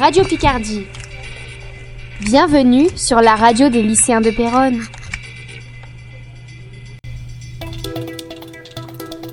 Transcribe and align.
Radio 0.00 0.24
Picardie. 0.24 0.86
Bienvenue 2.22 2.88
sur 2.96 3.20
la 3.20 3.36
radio 3.36 3.68
des 3.68 3.82
lycéens 3.82 4.22
de 4.22 4.30
Péronne. 4.30 4.80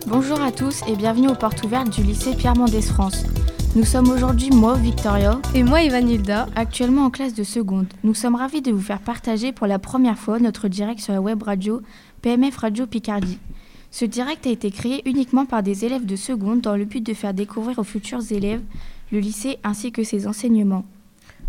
Bonjour 0.07 0.41
à 0.41 0.51
tous 0.51 0.81
et 0.89 0.97
bienvenue 0.97 1.29
aux 1.29 1.35
portes 1.35 1.63
ouvertes 1.63 1.91
du 1.91 2.03
lycée 2.03 2.35
Pierre 2.35 2.57
Mendès 2.57 2.81
France. 2.81 3.23
Nous 3.77 3.85
sommes 3.85 4.09
aujourd'hui 4.09 4.49
moi, 4.49 4.73
Victoria, 4.73 5.39
et 5.55 5.63
moi, 5.63 5.83
Ivanilda, 5.83 6.47
actuellement 6.57 7.05
en 7.05 7.11
classe 7.11 7.33
de 7.33 7.45
seconde. 7.45 7.87
Nous 8.03 8.13
sommes 8.13 8.35
ravis 8.35 8.61
de 8.61 8.73
vous 8.73 8.81
faire 8.81 8.99
partager 8.99 9.53
pour 9.53 9.67
la 9.67 9.79
première 9.79 10.19
fois 10.19 10.37
notre 10.37 10.67
direct 10.67 10.99
sur 10.99 11.13
la 11.13 11.21
web 11.21 11.43
radio 11.43 11.81
PMF 12.21 12.57
Radio 12.57 12.85
Picardie. 12.87 13.39
Ce 13.89 14.03
direct 14.03 14.45
a 14.45 14.49
été 14.49 14.69
créé 14.69 15.01
uniquement 15.05 15.45
par 15.45 15.63
des 15.63 15.85
élèves 15.85 16.05
de 16.05 16.17
seconde 16.17 16.59
dans 16.59 16.75
le 16.75 16.83
but 16.83 17.01
de 17.01 17.13
faire 17.13 17.33
découvrir 17.33 17.79
aux 17.79 17.85
futurs 17.85 18.33
élèves 18.33 18.61
le 19.11 19.19
lycée 19.19 19.57
ainsi 19.63 19.91
que 19.91 20.03
ses 20.03 20.27
enseignements. 20.27 20.85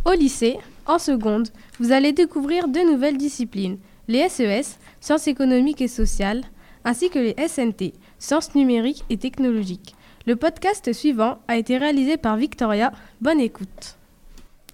Au 0.05 0.13
lycée, 0.13 0.57
en 0.87 0.99
seconde, 0.99 1.49
vous 1.81 1.93
allez 1.93 2.13
découvrir 2.13 2.69
deux 2.69 2.91
nouvelles 2.91 3.19
disciplines, 3.19 3.79
les 4.09 4.29
SES, 4.29 4.79
sciences 5.01 5.29
économiques 5.29 5.83
et 5.83 5.89
sociales, 5.89 6.43
ainsi 6.85 7.11
que 7.11 7.19
les 7.19 7.35
SNT, 7.47 7.93
sciences 8.19 8.55
numériques 8.55 9.05
et 9.11 9.17
technologiques. 9.17 9.95
Le 10.27 10.37
podcast 10.37 10.93
suivant 10.93 11.39
a 11.49 11.57
été 11.57 11.77
réalisé 11.79 12.17
par 12.17 12.37
Victoria. 12.37 12.93
Bonne 13.21 13.41
écoute. 13.41 13.99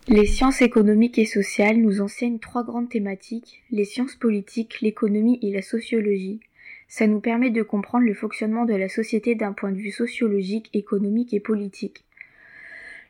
Les 0.06 0.27
sciences 0.27 0.61
économiques 0.61 1.19
et 1.19 1.25
sociales 1.25 1.78
nous 1.78 2.01
enseignent 2.01 2.39
trois 2.39 2.62
grandes 2.62 2.91
thématiques, 2.91 3.62
les 3.70 3.84
sciences 3.84 4.16
politiques, 4.16 4.80
l'économie 4.83 5.39
et 5.42 5.51
la 5.51 5.62
sociologie. 5.62 6.41
Ça 6.89 7.06
nous 7.06 7.20
permet 7.20 7.51
de 7.51 7.62
comprendre 7.62 8.05
le 8.05 8.14
fonctionnement 8.14 8.66
de 8.66 8.75
la 8.75 8.89
société 8.89 9.34
d'un 9.34 9.53
point 9.53 9.73
de 9.73 9.78
vue 9.78 9.91
sociologique, 9.91 10.69
économique 10.75 11.33
et 11.33 11.41
politique. 11.41 12.05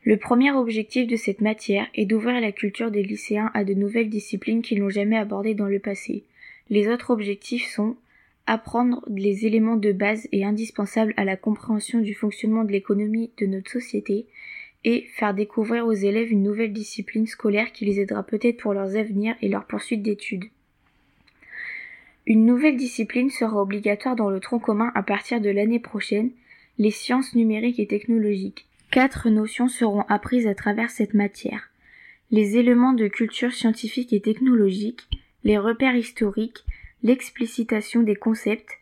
Le 0.05 0.17
premier 0.17 0.51
objectif 0.51 1.07
de 1.07 1.15
cette 1.15 1.41
matière 1.41 1.87
est 1.95 2.05
d'ouvrir 2.05 2.39
la 2.39 2.51
culture 2.51 2.91
des 2.91 3.01
lycéens 3.01 3.49
à 3.55 3.63
de 3.63 3.73
nouvelles 3.73 4.09
disciplines 4.09 4.61
qu'ils 4.61 4.79
n'ont 4.79 4.89
jamais 4.89 5.17
abordées 5.17 5.55
dans 5.55 5.65
le 5.65 5.79
passé. 5.79 6.23
Les 6.69 6.87
autres 6.87 7.09
objectifs 7.09 7.67
sont 7.67 7.95
apprendre 8.45 9.03
les 9.09 9.47
éléments 9.47 9.77
de 9.77 9.91
base 9.91 10.27
et 10.31 10.45
indispensables 10.45 11.15
à 11.17 11.25
la 11.25 11.35
compréhension 11.35 12.01
du 12.01 12.13
fonctionnement 12.13 12.63
de 12.63 12.71
l'économie 12.71 13.31
de 13.39 13.47
notre 13.47 13.71
société 13.71 14.27
et 14.83 15.07
faire 15.15 15.33
découvrir 15.33 15.87
aux 15.87 15.93
élèves 15.93 16.31
une 16.31 16.43
nouvelle 16.43 16.71
discipline 16.71 17.25
scolaire 17.25 17.71
qui 17.71 17.85
les 17.85 17.99
aidera 17.99 18.21
peut-être 18.21 18.57
pour 18.57 18.75
leurs 18.75 18.95
avenirs 18.95 19.35
et 19.41 19.49
leur 19.49 19.65
poursuite 19.65 20.03
d'études. 20.03 20.45
Une 22.27 22.45
nouvelle 22.45 22.77
discipline 22.77 23.31
sera 23.31 23.59
obligatoire 23.59 24.15
dans 24.15 24.29
le 24.29 24.39
tronc 24.39 24.59
commun 24.59 24.91
à 24.93 25.01
partir 25.01 25.41
de 25.41 25.49
l'année 25.49 25.79
prochaine, 25.79 26.29
les 26.77 26.91
sciences 26.91 27.33
numériques 27.33 27.79
et 27.79 27.87
technologiques. 27.87 28.67
Quatre 28.95 29.29
notions 29.29 29.67
seront 29.67 30.05
apprises 30.07 30.47
à 30.47 30.55
travers 30.55 30.89
cette 30.89 31.13
matière. 31.13 31.69
Les 32.31 32.55
éléments 32.55 32.93
de 32.93 33.09
culture 33.09 33.51
scientifique 33.51 34.13
et 34.13 34.21
technologique, 34.21 35.09
les 35.43 35.57
repères 35.57 35.97
historiques, 35.97 36.63
l'explicitation 37.03 38.03
des 38.03 38.15
concepts, 38.15 38.77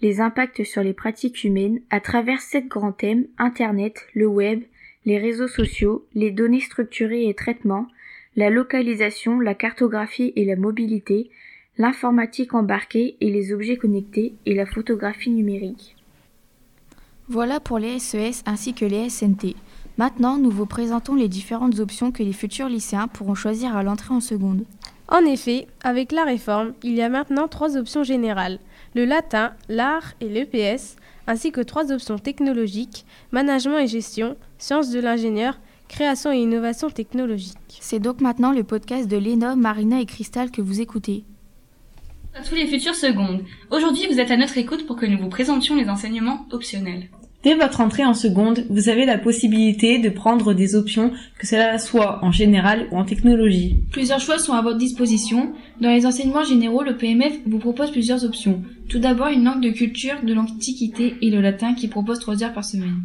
les 0.00 0.22
impacts 0.22 0.64
sur 0.64 0.82
les 0.82 0.94
pratiques 0.94 1.44
humaines 1.44 1.82
à 1.90 2.00
travers 2.00 2.40
sept 2.40 2.68
grands 2.68 2.92
thèmes 2.92 3.26
Internet, 3.36 4.06
le 4.14 4.26
web, 4.26 4.62
les 5.04 5.18
réseaux 5.18 5.46
sociaux, 5.46 6.06
les 6.14 6.30
données 6.30 6.60
structurées 6.60 7.28
et 7.28 7.34
traitements, 7.34 7.86
la 8.36 8.48
localisation, 8.48 9.40
la 9.40 9.54
cartographie 9.54 10.32
et 10.36 10.46
la 10.46 10.56
mobilité, 10.56 11.28
l'informatique 11.76 12.54
embarquée 12.54 13.18
et 13.20 13.30
les 13.30 13.52
objets 13.52 13.76
connectés 13.76 14.32
et 14.46 14.54
la 14.54 14.64
photographie 14.64 15.28
numérique. 15.28 15.96
Voilà 17.32 17.60
pour 17.60 17.78
les 17.78 18.00
SES 18.00 18.42
ainsi 18.44 18.74
que 18.74 18.84
les 18.84 19.08
SNT. 19.08 19.54
Maintenant, 19.98 20.36
nous 20.36 20.50
vous 20.50 20.66
présentons 20.66 21.14
les 21.14 21.28
différentes 21.28 21.78
options 21.78 22.10
que 22.10 22.24
les 22.24 22.32
futurs 22.32 22.68
lycéens 22.68 23.06
pourront 23.06 23.36
choisir 23.36 23.76
à 23.76 23.84
l'entrée 23.84 24.12
en 24.12 24.18
seconde. 24.18 24.64
En 25.06 25.24
effet, 25.24 25.68
avec 25.84 26.10
la 26.10 26.24
réforme, 26.24 26.72
il 26.82 26.96
y 26.96 27.02
a 27.02 27.08
maintenant 27.08 27.46
trois 27.46 27.76
options 27.76 28.02
générales 28.02 28.58
le 28.96 29.04
latin, 29.04 29.52
l'art 29.68 30.14
et 30.20 30.28
l'EPS, 30.28 30.96
ainsi 31.28 31.52
que 31.52 31.60
trois 31.60 31.92
options 31.92 32.18
technologiques 32.18 33.06
management 33.30 33.78
et 33.78 33.86
gestion, 33.86 34.36
sciences 34.58 34.90
de 34.90 34.98
l'ingénieur, 34.98 35.60
création 35.86 36.32
et 36.32 36.38
innovation 36.38 36.90
technologique. 36.90 37.78
C'est 37.80 38.00
donc 38.00 38.20
maintenant 38.20 38.50
le 38.50 38.64
podcast 38.64 39.06
de 39.06 39.16
Léna, 39.16 39.54
Marina 39.54 40.00
et 40.00 40.06
Cristal 40.06 40.50
que 40.50 40.62
vous 40.62 40.80
écoutez. 40.80 41.22
À 42.34 42.42
tous 42.42 42.56
les 42.56 42.66
futurs 42.66 42.96
secondes, 42.96 43.44
aujourd'hui 43.70 44.08
vous 44.10 44.18
êtes 44.18 44.32
à 44.32 44.36
notre 44.36 44.58
écoute 44.58 44.84
pour 44.88 44.96
que 44.96 45.06
nous 45.06 45.18
vous 45.18 45.28
présentions 45.28 45.76
les 45.76 45.88
enseignements 45.88 46.46
optionnels. 46.50 47.08
Dès 47.42 47.54
votre 47.54 47.80
entrée 47.80 48.04
en 48.04 48.12
seconde, 48.12 48.66
vous 48.68 48.90
avez 48.90 49.06
la 49.06 49.16
possibilité 49.16 49.98
de 49.98 50.10
prendre 50.10 50.52
des 50.52 50.74
options, 50.74 51.10
que 51.38 51.46
cela 51.46 51.78
soit 51.78 52.22
en 52.22 52.30
général 52.30 52.86
ou 52.90 52.98
en 52.98 53.04
technologie. 53.04 53.76
Plusieurs 53.90 54.20
choix 54.20 54.38
sont 54.38 54.52
à 54.52 54.60
votre 54.60 54.76
disposition. 54.76 55.54
Dans 55.80 55.88
les 55.88 56.04
enseignements 56.04 56.44
généraux, 56.44 56.82
le 56.82 56.98
PMF 56.98 57.32
vous 57.46 57.58
propose 57.58 57.92
plusieurs 57.92 58.26
options. 58.26 58.62
Tout 58.90 58.98
d'abord, 58.98 59.28
une 59.28 59.44
langue 59.44 59.62
de 59.62 59.70
culture, 59.70 60.22
de 60.22 60.34
l'antiquité 60.34 61.14
et 61.22 61.30
le 61.30 61.40
latin 61.40 61.72
qui 61.72 61.88
propose 61.88 62.18
trois 62.18 62.44
heures 62.44 62.52
par 62.52 62.64
semaine. 62.64 63.04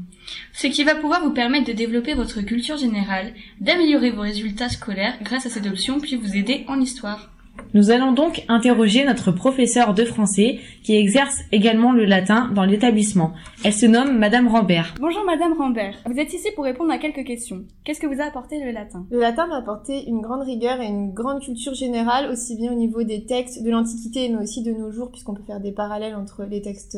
Ce 0.52 0.68
qui 0.68 0.84
va 0.84 0.96
pouvoir 0.96 1.24
vous 1.24 1.32
permettre 1.32 1.68
de 1.68 1.74
développer 1.74 2.14
votre 2.14 2.42
culture 2.42 2.76
générale, 2.76 3.32
d'améliorer 3.62 4.12
vos 4.12 4.22
résultats 4.22 4.68
scolaires 4.68 5.18
grâce 5.24 5.46
à 5.46 5.50
cette 5.50 5.68
option, 5.68 6.02
puis 6.02 6.18
vous 6.18 6.36
aider 6.36 6.66
en 6.68 6.82
histoire. 6.82 7.35
Nous 7.74 7.92
allons 7.92 8.14
donc 8.14 8.46
interroger 8.48 9.04
notre 9.04 9.32
professeure 9.32 9.94
de 9.94 10.06
français 10.06 10.60
qui 10.84 10.96
exerce 10.96 11.40
également 11.52 11.92
le 11.92 12.06
latin 12.06 12.50
dans 12.56 12.64
l'établissement. 12.64 13.34
Elle 13.66 13.74
se 13.74 13.86
nomme 13.86 14.18
Madame 14.18 14.48
Rambert. 14.48 14.96
Bonjour 15.00 15.26
Madame 15.26 15.54
Rambert. 15.58 15.96
Vous 16.06 16.18
êtes 16.18 16.34
ici 16.34 16.48
pour 16.56 16.64
répondre 16.64 16.92
à 16.92 16.98
quelques 16.98 17.26
questions. 17.26 17.66
Qu'est-ce 17.84 18.00
que 18.00 18.08
vous 18.08 18.22
a 18.22 18.26
apporté 18.26 18.64
le 18.64 18.72
latin? 18.72 19.06
Le 19.12 19.20
latin 19.20 19.48
m'a 19.48 19.58
apporté 19.58 20.08
une 20.08 20.22
grande 20.22 20.44
rigueur 20.44 20.80
et 20.80 20.88
une 20.88 21.12
grande 21.12 21.42
culture 21.42 21.74
générale, 21.74 22.32
aussi 22.32 22.56
bien 22.56 22.72
au 22.72 22.76
niveau 22.76 23.04
des 23.04 23.26
textes 23.26 23.62
de 23.62 23.70
l'Antiquité, 23.70 24.30
mais 24.30 24.42
aussi 24.42 24.64
de 24.64 24.72
nos 24.72 24.92
jours, 24.92 25.12
puisqu'on 25.12 25.34
peut 25.34 25.44
faire 25.46 25.60
des 25.60 25.74
parallèles 25.74 26.16
entre 26.16 26.46
les 26.46 26.62
textes 26.62 26.98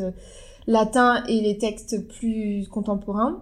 latins 0.68 1.24
et 1.28 1.42
les 1.42 1.58
textes 1.58 2.08
plus 2.08 2.68
contemporains. 2.70 3.42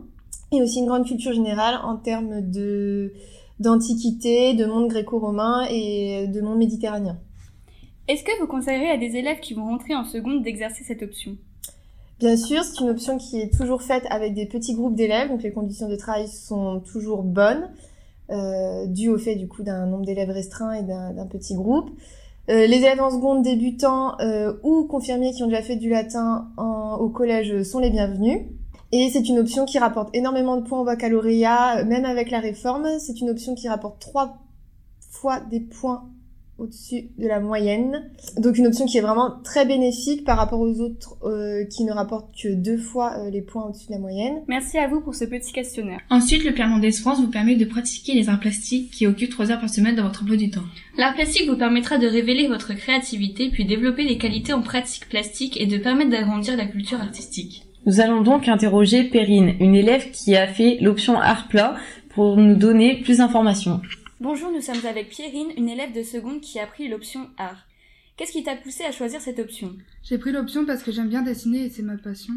Et 0.54 0.62
aussi 0.62 0.80
une 0.80 0.86
grande 0.86 1.06
culture 1.06 1.34
générale 1.34 1.80
en 1.84 1.98
termes 1.98 2.50
de 2.50 3.12
d'antiquité, 3.60 4.54
de 4.54 4.66
monde 4.66 4.88
gréco-romain 4.90 5.66
et 5.70 6.28
de 6.28 6.42
monde 6.42 6.58
méditerranéen. 6.58 7.18
Est-ce 8.08 8.24
que 8.24 8.40
vous 8.40 8.48
conseillerez 8.48 8.92
à 8.92 8.98
des 8.98 9.16
élèves 9.16 9.40
qui 9.40 9.54
vont 9.54 9.66
rentrer 9.66 9.96
en 9.96 10.04
seconde 10.04 10.44
d'exercer 10.44 10.84
cette 10.84 11.02
option? 11.02 11.38
Bien 12.20 12.38
sûr, 12.38 12.64
c'est 12.64 12.82
une 12.82 12.90
option 12.90 13.18
qui 13.18 13.42
est 13.42 13.52
toujours 13.52 13.82
faite 13.82 14.04
avec 14.10 14.34
des 14.34 14.46
petits 14.46 14.74
groupes 14.74 14.96
d'élèves, 14.96 15.30
donc 15.30 15.44
les 15.44 15.52
conditions 15.52 15.90
de 15.90 15.96
travail 15.96 16.28
sont 16.28 16.80
toujours 16.80 17.24
bonnes, 17.24 17.70
euh, 18.30 18.86
dues 18.86 19.10
au 19.10 19.18
fait 19.18 19.36
du 19.36 19.48
coup 19.48 19.64
d'un 19.64 19.86
nombre 19.86 20.06
d'élèves 20.06 20.30
restreint 20.30 20.74
et 20.74 20.84
d'un 20.84 21.26
petit 21.26 21.56
groupe. 21.56 21.90
Euh, 22.50 22.68
les 22.68 22.78
élèves 22.78 23.02
en 23.02 23.10
seconde 23.10 23.42
débutants 23.42 24.18
euh, 24.20 24.54
ou 24.64 24.84
confirmés 24.84 25.32
qui 25.32 25.44
ont 25.44 25.48
déjà 25.48 25.64
fait 25.64 25.76
du 25.76 25.90
latin 25.90 26.48
en, 26.58 26.96
au 27.00 27.10
collège 27.10 27.64
sont 27.64 27.80
les 27.80 27.90
bienvenus. 27.90 28.42
Et 28.98 29.10
c'est 29.10 29.28
une 29.28 29.40
option 29.40 29.66
qui 29.66 29.78
rapporte 29.78 30.16
énormément 30.16 30.56
de 30.56 30.66
points 30.66 30.80
au 30.80 30.86
baccalauréat, 30.86 31.84
même 31.84 32.06
avec 32.06 32.32
la 32.32 32.40
réforme. 32.40 32.88
C'est 32.98 33.20
une 33.20 33.30
option 33.30 33.54
qui 33.54 33.68
rapporte 33.68 34.00
trois 34.00 34.38
fois 35.12 35.42
des 35.42 35.60
points 35.60 36.06
au-dessus 36.58 37.10
de 37.18 37.28
la 37.28 37.42
moyenne. 37.42 38.10
Donc 38.38 38.58
une 38.58 38.68
option 38.68 38.86
qui 38.86 38.98
est 38.98 39.02
vraiment 39.02 39.34
très 39.44 39.66
bénéfique 39.66 40.24
par 40.24 40.38
rapport 40.38 40.62
aux 40.62 40.80
autres 40.80 41.18
euh, 41.26 41.66
qui 41.66 41.84
ne 41.84 41.92
rapportent 41.92 42.34
que 42.42 42.48
deux 42.48 42.78
fois 42.78 43.18
euh, 43.18 43.30
les 43.30 43.42
points 43.42 43.66
au-dessus 43.66 43.88
de 43.88 43.92
la 43.92 44.00
moyenne. 44.00 44.44
Merci 44.48 44.78
à 44.78 44.88
vous 44.88 45.02
pour 45.02 45.14
ce 45.14 45.26
petit 45.26 45.52
questionnaire. 45.52 46.00
Ensuite, 46.10 46.46
le 46.46 46.54
Pierre 46.54 46.70
Mendès 46.70 46.94
France 46.94 47.20
vous 47.20 47.30
permet 47.30 47.58
de 47.58 47.66
pratiquer 47.66 48.14
les 48.14 48.30
arts 48.30 48.40
plastiques 48.40 48.92
qui 48.92 49.08
occupent 49.08 49.32
trois 49.32 49.52
heures 49.52 49.60
par 49.60 49.70
semaine 49.70 49.98
dans 49.98 50.04
votre 50.04 50.24
emploi 50.24 50.38
du 50.38 50.50
temps. 50.50 50.64
L'art 50.98 51.16
plastique 51.16 51.50
vous 51.50 51.58
permettra 51.58 51.98
de 51.98 52.08
révéler 52.08 52.48
votre 52.48 52.74
créativité 52.74 53.50
puis 53.50 53.66
développer 53.66 54.08
des 54.08 54.18
qualités 54.18 54.54
en 54.54 54.62
pratique 54.62 55.10
plastique 55.10 55.60
et 55.60 55.66
de 55.66 55.78
permettre 55.78 56.12
d'agrandir 56.12 56.56
la 56.56 56.66
culture 56.66 57.02
artistique. 57.02 57.65
Nous 57.86 58.00
allons 58.00 58.22
donc 58.22 58.48
interroger 58.48 59.04
Perrine, 59.04 59.56
une 59.60 59.76
élève 59.76 60.10
qui 60.10 60.36
a 60.36 60.48
fait 60.48 60.80
l'option 60.82 61.20
art 61.20 61.48
plat 61.48 61.76
pour 62.10 62.36
nous 62.36 62.56
donner 62.56 63.00
plus 63.02 63.20
d'informations. 63.20 63.80
Bonjour, 64.20 64.52
nous 64.52 64.62
sommes 64.62 64.84
avec 64.90 65.10
Pierrine, 65.10 65.52
une 65.56 65.70
élève 65.70 65.94
de 65.94 66.02
seconde 66.02 66.42
qui 66.42 66.60
a 66.60 66.66
pris 66.66 66.88
l'option 66.88 67.30
art. 67.38 67.68
Qu'est-ce 68.18 68.32
qui 68.32 68.44
t'a 68.44 68.56
poussé 68.56 68.86
à 68.86 68.92
choisir 68.92 69.22
cette 69.22 69.38
option? 69.38 69.76
J'ai 70.02 70.18
pris 70.18 70.32
l'option 70.32 70.66
parce 70.66 70.82
que 70.82 70.92
j'aime 70.92 71.10
bien 71.10 71.22
dessiner 71.22 71.66
et 71.66 71.70
c'est 71.70 71.84
ma 71.84 71.96
passion. 71.96 72.34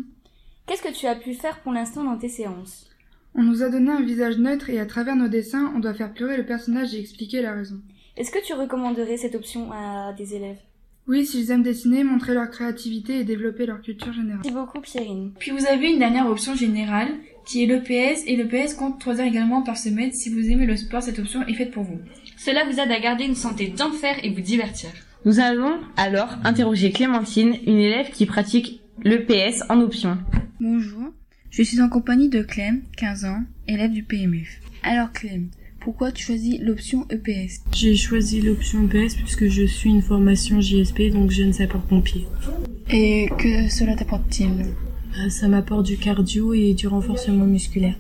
Qu'est-ce 0.66 0.82
que 0.82 0.92
tu 0.92 1.06
as 1.06 1.14
pu 1.14 1.32
faire 1.32 1.60
pour 1.60 1.72
l'instant 1.72 2.04
dans 2.04 2.18
tes 2.18 2.28
séances? 2.28 2.86
On 3.34 3.42
nous 3.42 3.62
a 3.62 3.70
donné 3.70 3.90
un 3.90 4.02
visage 4.02 4.36
neutre 4.36 4.68
et 4.68 4.78
à 4.78 4.84
travers 4.84 5.16
nos 5.16 5.28
dessins, 5.28 5.72
on 5.74 5.78
doit 5.78 5.94
faire 5.94 6.12
pleurer 6.12 6.36
le 6.36 6.44
personnage 6.44 6.94
et 6.94 7.00
expliquer 7.00 7.40
la 7.40 7.54
raison. 7.54 7.80
Est-ce 8.18 8.30
que 8.30 8.44
tu 8.44 8.52
recommanderais 8.52 9.16
cette 9.16 9.34
option 9.34 9.72
à 9.72 10.12
des 10.12 10.34
élèves? 10.34 10.58
Oui, 11.08 11.26
s'ils 11.26 11.50
aiment 11.50 11.62
dessiner, 11.62 12.04
montrer 12.04 12.34
leur 12.34 12.50
créativité 12.50 13.18
et 13.18 13.24
développer 13.24 13.66
leur 13.66 13.80
culture 13.80 14.12
générale. 14.12 14.40
Merci 14.44 14.50
beaucoup, 14.50 14.80
Pierrine. 14.80 15.32
Puis 15.38 15.50
vous 15.50 15.66
avez 15.66 15.90
une 15.90 15.98
dernière 15.98 16.28
option 16.28 16.54
générale, 16.54 17.08
qui 17.46 17.64
est 17.64 17.66
l'EPS, 17.66 18.24
et 18.26 18.36
l'EPS 18.36 18.74
compte 18.74 19.00
3 19.00 19.20
heures 19.20 19.26
également 19.26 19.62
par 19.62 19.78
semaine. 19.78 20.12
Si 20.12 20.28
vous 20.28 20.50
aimez 20.50 20.66
le 20.66 20.76
sport, 20.76 21.02
cette 21.02 21.18
option 21.18 21.46
est 21.46 21.54
faite 21.54 21.70
pour 21.70 21.82
vous. 21.82 21.98
Cela 22.36 22.64
vous 22.64 22.78
aide 22.78 22.92
à 22.92 23.00
garder 23.00 23.24
une 23.24 23.34
santé 23.34 23.68
d'enfer 23.68 24.16
et 24.22 24.30
vous 24.30 24.42
divertir. 24.42 24.90
Nous 25.24 25.40
allons 25.40 25.80
alors 25.96 26.36
interroger 26.44 26.92
Clémentine, 26.92 27.56
une 27.66 27.78
élève 27.78 28.10
qui 28.10 28.26
pratique 28.26 28.80
l'EPS 29.02 29.64
en 29.68 29.80
option. 29.80 30.18
Bonjour, 30.60 31.12
je 31.50 31.62
suis 31.62 31.80
en 31.80 31.88
compagnie 31.88 32.28
de 32.28 32.42
Clem, 32.42 32.82
15 32.96 33.24
ans, 33.24 33.42
élève 33.66 33.92
du 33.92 34.02
PMF. 34.02 34.60
Alors 34.82 35.12
Clem, 35.12 35.48
pourquoi 35.88 36.12
tu 36.12 36.22
choisis 36.22 36.60
l'option 36.60 37.06
EPS 37.08 37.62
J'ai 37.74 37.96
choisi 37.96 38.42
l'option 38.42 38.84
EPS 38.84 39.14
puisque 39.14 39.48
je 39.48 39.64
suis 39.64 39.88
une 39.88 40.02
formation 40.02 40.60
JSP, 40.60 41.10
donc 41.10 41.30
jeune 41.30 41.54
sapeur-pompier. 41.54 42.26
Et 42.90 43.26
que 43.38 43.70
cela 43.70 43.96
t'apporte-t-il? 43.96 44.50
Euh, 44.50 45.30
Ça 45.30 45.48
m'apporte 45.48 45.86
du 45.86 45.96
cardio 45.96 46.52
et 46.52 46.74
du 46.74 46.86
renforcement 46.88 47.46
musculaire. 47.46 47.94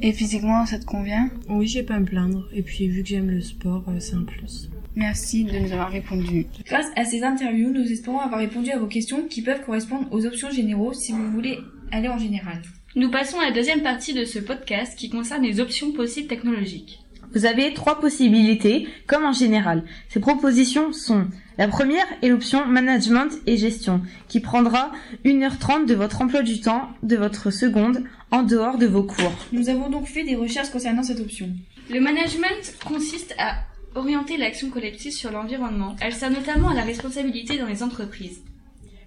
Et 0.00 0.14
physiquement, 0.14 0.64
ça 0.64 0.78
te 0.78 0.86
convient? 0.86 1.28
Oui, 1.50 1.66
j'ai 1.66 1.82
pas 1.82 1.96
à 1.96 2.00
me 2.00 2.06
plaindre. 2.06 2.48
Et 2.54 2.62
puis 2.62 2.88
vu 2.88 3.02
que 3.02 3.10
j'aime 3.10 3.28
le 3.28 3.42
sport, 3.42 3.84
euh, 3.88 3.96
c'est 3.98 4.14
un 4.14 4.22
plus. 4.22 4.70
Merci 4.96 5.44
de 5.44 5.58
nous 5.58 5.70
avoir 5.70 5.90
répondu. 5.90 6.46
Grâce 6.64 6.86
à 6.96 7.04
ces 7.04 7.24
interviews, 7.24 7.70
nous 7.70 7.92
espérons 7.92 8.20
avoir 8.20 8.40
répondu 8.40 8.70
à 8.70 8.78
vos 8.78 8.86
questions 8.86 9.28
qui 9.28 9.42
peuvent 9.42 9.60
correspondre 9.66 10.08
aux 10.12 10.24
options 10.24 10.50
généraux 10.50 10.94
si 10.94 11.12
vous 11.12 11.30
voulez 11.30 11.58
aller 11.92 12.08
en 12.08 12.16
général. 12.16 12.62
Nous 12.96 13.10
passons 13.10 13.38
à 13.38 13.44
la 13.44 13.52
deuxième 13.52 13.82
partie 13.82 14.14
de 14.14 14.24
ce 14.24 14.38
podcast 14.38 14.98
qui 14.98 15.10
concerne 15.10 15.42
les 15.42 15.60
options 15.60 15.92
possibles 15.92 16.26
technologiques. 16.26 17.00
Vous 17.34 17.46
avez 17.46 17.74
trois 17.74 18.00
possibilités, 18.00 18.88
comme 19.06 19.24
en 19.24 19.32
général. 19.32 19.84
Ces 20.08 20.20
propositions 20.20 20.92
sont 20.92 21.26
la 21.58 21.66
première 21.66 22.06
est 22.22 22.28
l'option 22.28 22.64
management 22.66 23.32
et 23.46 23.56
gestion, 23.56 24.00
qui 24.28 24.38
prendra 24.38 24.92
1h30 25.24 25.86
de 25.86 25.94
votre 25.94 26.22
emploi 26.22 26.42
du 26.42 26.60
temps 26.60 26.88
de 27.02 27.16
votre 27.16 27.50
seconde 27.50 28.04
en 28.30 28.44
dehors 28.44 28.78
de 28.78 28.86
vos 28.86 29.02
cours. 29.02 29.32
Nous 29.52 29.68
avons 29.68 29.90
donc 29.90 30.06
fait 30.06 30.22
des 30.22 30.36
recherches 30.36 30.70
concernant 30.70 31.02
cette 31.02 31.18
option. 31.18 31.50
Le 31.90 32.00
management 32.00 32.76
consiste 32.86 33.34
à 33.38 33.56
orienter 33.96 34.36
l'action 34.36 34.70
collective 34.70 35.10
sur 35.10 35.32
l'environnement. 35.32 35.96
Elle 36.00 36.14
sert 36.14 36.30
notamment 36.30 36.68
à 36.68 36.74
la 36.74 36.82
responsabilité 36.82 37.58
dans 37.58 37.66
les 37.66 37.82
entreprises. 37.82 38.40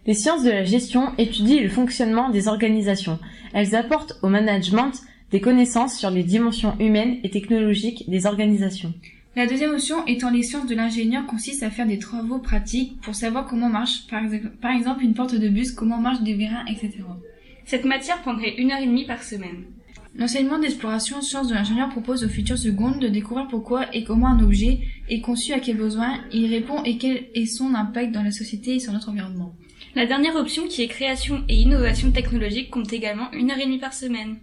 Les 0.05 0.13
sciences 0.13 0.43
de 0.43 0.49
la 0.49 0.65
gestion 0.65 1.13
étudient 1.17 1.61
le 1.61 1.69
fonctionnement 1.69 2.29
des 2.29 2.49
organisations. 2.49 3.19
Elles 3.53 3.75
apportent 3.75 4.19
au 4.23 4.27
management 4.27 4.91
des 5.31 5.41
connaissances 5.41 5.97
sur 5.97 6.09
les 6.09 6.23
dimensions 6.23 6.75
humaines 6.79 7.17
et 7.23 7.29
technologiques 7.29 8.09
des 8.09 8.25
organisations. 8.25 8.93
La 9.35 9.47
deuxième 9.47 9.71
option 9.71 10.05
étant 10.07 10.29
les 10.29 10.43
sciences 10.43 10.67
de 10.67 10.75
l'ingénieur 10.75 11.25
consiste 11.25 11.63
à 11.63 11.69
faire 11.69 11.87
des 11.87 11.99
travaux 11.99 12.39
pratiques 12.39 12.99
pour 13.01 13.15
savoir 13.15 13.47
comment 13.47 13.69
marche 13.69 14.05
par, 14.09 14.25
ex- 14.25 14.45
par 14.61 14.71
exemple 14.75 15.03
une 15.03 15.13
porte 15.13 15.35
de 15.35 15.47
bus, 15.47 15.71
comment 15.71 15.99
marchent 15.99 16.23
des 16.23 16.33
vérins, 16.33 16.65
etc. 16.65 16.91
Cette 17.63 17.85
matière 17.85 18.21
prendrait 18.21 18.55
une 18.57 18.71
heure 18.71 18.81
et 18.81 18.87
demie 18.87 19.05
par 19.05 19.23
semaine. 19.23 19.63
L'enseignement 20.17 20.59
d'exploration 20.59 21.21
sciences 21.21 21.47
de 21.47 21.53
l'ingénieur 21.53 21.87
propose 21.87 22.25
aux 22.25 22.29
futures 22.29 22.57
secondes 22.57 22.99
de 22.99 23.07
découvrir 23.07 23.47
pourquoi 23.47 23.85
et 23.95 24.03
comment 24.03 24.27
un 24.27 24.43
objet 24.43 24.79
est 25.07 25.21
conçu, 25.21 25.53
à 25.53 25.61
quel 25.61 25.77
besoin 25.77 26.19
il 26.33 26.47
répond 26.47 26.83
et 26.83 26.97
quel 26.97 27.27
est 27.33 27.45
son 27.45 27.73
impact 27.73 28.11
dans 28.11 28.23
la 28.23 28.31
société 28.31 28.75
et 28.75 28.79
sur 28.81 28.91
notre 28.91 29.07
environnement. 29.07 29.53
La 29.95 30.05
dernière 30.05 30.35
option 30.35 30.67
qui 30.67 30.81
est 30.81 30.87
création 30.87 31.45
et 31.47 31.55
innovation 31.55 32.11
technologique 32.11 32.69
compte 32.69 32.91
également 32.91 33.31
une 33.31 33.51
heure 33.51 33.59
et 33.59 33.65
demie 33.65 33.79
par 33.79 33.93
semaine. 33.93 34.35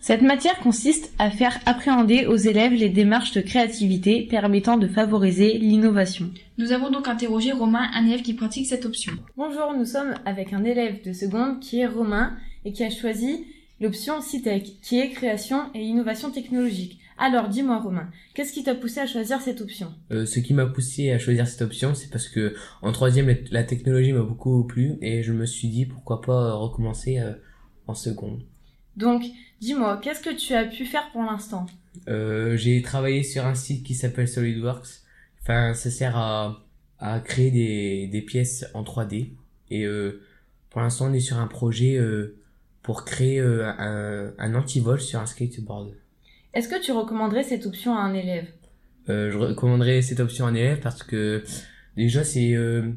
Cette 0.00 0.22
matière 0.22 0.58
consiste 0.60 1.12
à 1.18 1.30
faire 1.30 1.58
appréhender 1.66 2.26
aux 2.26 2.36
élèves 2.36 2.72
les 2.72 2.88
démarches 2.88 3.32
de 3.32 3.42
créativité 3.42 4.26
permettant 4.30 4.78
de 4.78 4.86
favoriser 4.88 5.58
l'innovation. 5.58 6.30
Nous 6.56 6.72
avons 6.72 6.90
donc 6.90 7.06
interrogé 7.06 7.52
Romain, 7.52 7.88
un 7.94 8.06
élève 8.06 8.22
qui 8.22 8.32
pratique 8.34 8.66
cette 8.66 8.86
option. 8.86 9.12
Bonjour, 9.36 9.74
nous 9.76 9.84
sommes 9.84 10.14
avec 10.24 10.52
un 10.54 10.64
élève 10.64 11.04
de 11.04 11.12
seconde 11.12 11.60
qui 11.60 11.80
est 11.80 11.86
Romain 11.86 12.36
et 12.64 12.72
qui 12.72 12.82
a 12.82 12.90
choisi 12.90 13.44
l'option 13.80 14.20
CITEC, 14.22 14.78
qui 14.82 14.98
est 14.98 15.10
création 15.10 15.64
et 15.74 15.80
innovation 15.82 16.30
technologique. 16.30 16.98
Alors, 17.18 17.48
dis-moi 17.48 17.78
Romain, 17.78 18.08
qu'est-ce 18.34 18.54
qui 18.54 18.64
t'a 18.64 18.74
poussé 18.74 19.00
à 19.00 19.06
choisir 19.06 19.42
cette 19.42 19.60
option? 19.60 19.88
Euh, 20.10 20.24
ce 20.24 20.40
qui 20.40 20.54
m'a 20.54 20.64
poussé 20.64 21.10
à 21.12 21.18
choisir 21.18 21.46
cette 21.46 21.60
option, 21.60 21.94
c'est 21.94 22.08
parce 22.10 22.28
que 22.28 22.54
en 22.80 22.92
troisième, 22.92 23.34
la- 23.50 23.64
technologie 23.64 24.12
m'a 24.14 24.22
beaucoup 24.22 24.64
plu 24.64 24.94
et 25.02 25.22
je 25.22 25.34
me 25.34 25.44
suis 25.44 25.68
dit 25.68 25.84
pourquoi 25.84 26.22
pas 26.22 26.54
recommencer 26.54 27.18
euh, 27.18 27.32
en 27.86 27.94
seconde. 27.94 28.40
Donc, 28.96 29.22
dis-moi, 29.60 29.98
qu'est-ce 30.02 30.20
que 30.20 30.34
tu 30.34 30.54
as 30.54 30.64
pu 30.64 30.84
faire 30.84 31.10
pour 31.12 31.22
l'instant 31.22 31.66
Euh, 32.08 32.56
j'ai 32.56 32.80
travaillé 32.82 33.22
sur 33.22 33.44
un 33.46 33.54
site 33.54 33.84
qui 33.84 33.94
s'appelle 33.94 34.28
SolidWorks. 34.28 34.88
Enfin, 35.42 35.74
ça 35.74 35.90
sert 35.90 36.16
à, 36.16 36.64
à 36.98 37.20
créer 37.20 37.50
des, 37.50 38.06
des 38.08 38.22
pièces 38.22 38.64
en 38.74 38.82
3D. 38.82 39.30
Et 39.70 39.84
euh, 39.84 40.22
pour 40.70 40.80
l'instant, 40.80 41.06
on 41.10 41.12
est 41.12 41.20
sur 41.20 41.38
un 41.38 41.46
projet 41.46 41.96
euh, 41.96 42.36
pour 42.82 43.04
créer 43.04 43.40
euh, 43.40 43.66
un, 43.78 44.32
un 44.38 44.54
antivol 44.54 45.00
sur 45.00 45.20
un 45.20 45.26
skateboard. 45.26 45.94
Est-ce 46.54 46.68
que 46.68 46.80
tu 46.82 46.92
recommanderais 46.92 47.42
cette 47.44 47.66
option 47.66 47.96
à 47.96 48.00
un 48.00 48.14
élève? 48.14 48.46
Euh, 49.08 49.30
je 49.30 49.38
recommanderais 49.38 50.02
cette 50.02 50.20
option 50.20 50.46
à 50.46 50.50
un 50.50 50.54
élève 50.54 50.80
parce 50.80 51.02
que 51.02 51.42
déjà 51.96 52.22
c'est 52.24 52.54
euh, 52.54 52.90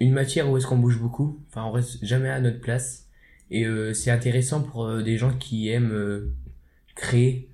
une 0.00 0.12
matière 0.12 0.50
où 0.50 0.56
est-ce 0.56 0.66
qu'on 0.66 0.78
bouge 0.78 0.98
beaucoup. 0.98 1.40
Enfin, 1.48 1.64
on 1.64 1.70
reste 1.72 2.04
jamais 2.04 2.28
à 2.28 2.40
notre 2.40 2.60
place. 2.60 3.06
Et 3.50 3.64
euh, 3.64 3.94
c'est 3.94 4.10
intéressant 4.10 4.62
pour 4.62 4.84
euh, 4.84 5.02
des 5.02 5.16
gens 5.16 5.32
qui 5.32 5.68
aiment 5.68 5.92
euh, 5.92 6.34
créer, 6.94 7.48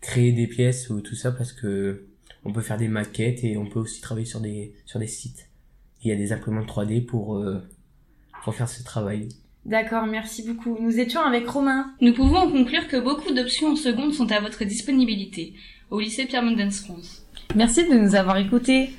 créer 0.00 0.32
des 0.32 0.46
pièces 0.46 0.90
ou 0.90 1.00
tout 1.00 1.14
ça 1.14 1.32
parce 1.32 1.52
que 1.52 2.06
on 2.44 2.52
peut 2.52 2.60
faire 2.60 2.76
des 2.76 2.88
maquettes 2.88 3.44
et 3.44 3.56
on 3.56 3.66
peut 3.66 3.80
aussi 3.80 4.00
travailler 4.00 4.26
sur 4.26 4.40
des 4.40 4.74
sur 4.84 4.98
des 4.98 5.06
sites. 5.06 5.48
Il 6.02 6.08
y 6.08 6.12
a 6.12 6.16
des 6.16 6.32
imprimantes 6.32 6.68
3D 6.68 7.04
pour 7.04 7.40
pour 8.42 8.54
faire 8.54 8.68
ce 8.68 8.82
travail. 8.82 9.28
D'accord, 9.64 10.06
merci 10.06 10.42
beaucoup. 10.44 10.76
Nous 10.80 10.98
étions 10.98 11.20
avec 11.20 11.48
Romain. 11.48 11.94
Nous 12.00 12.12
pouvons 12.12 12.50
conclure 12.50 12.88
que 12.88 12.96
beaucoup 12.96 13.32
d'options 13.32 13.68
en 13.68 13.76
seconde 13.76 14.12
sont 14.12 14.32
à 14.32 14.40
votre 14.40 14.64
disponibilité 14.64 15.54
au 15.90 16.00
lycée 16.00 16.26
Pierre 16.26 16.42
Mendès 16.42 16.70
France. 16.70 17.24
Merci 17.54 17.88
de 17.88 17.94
nous 17.94 18.16
avoir 18.16 18.38
écoutés. 18.38 18.90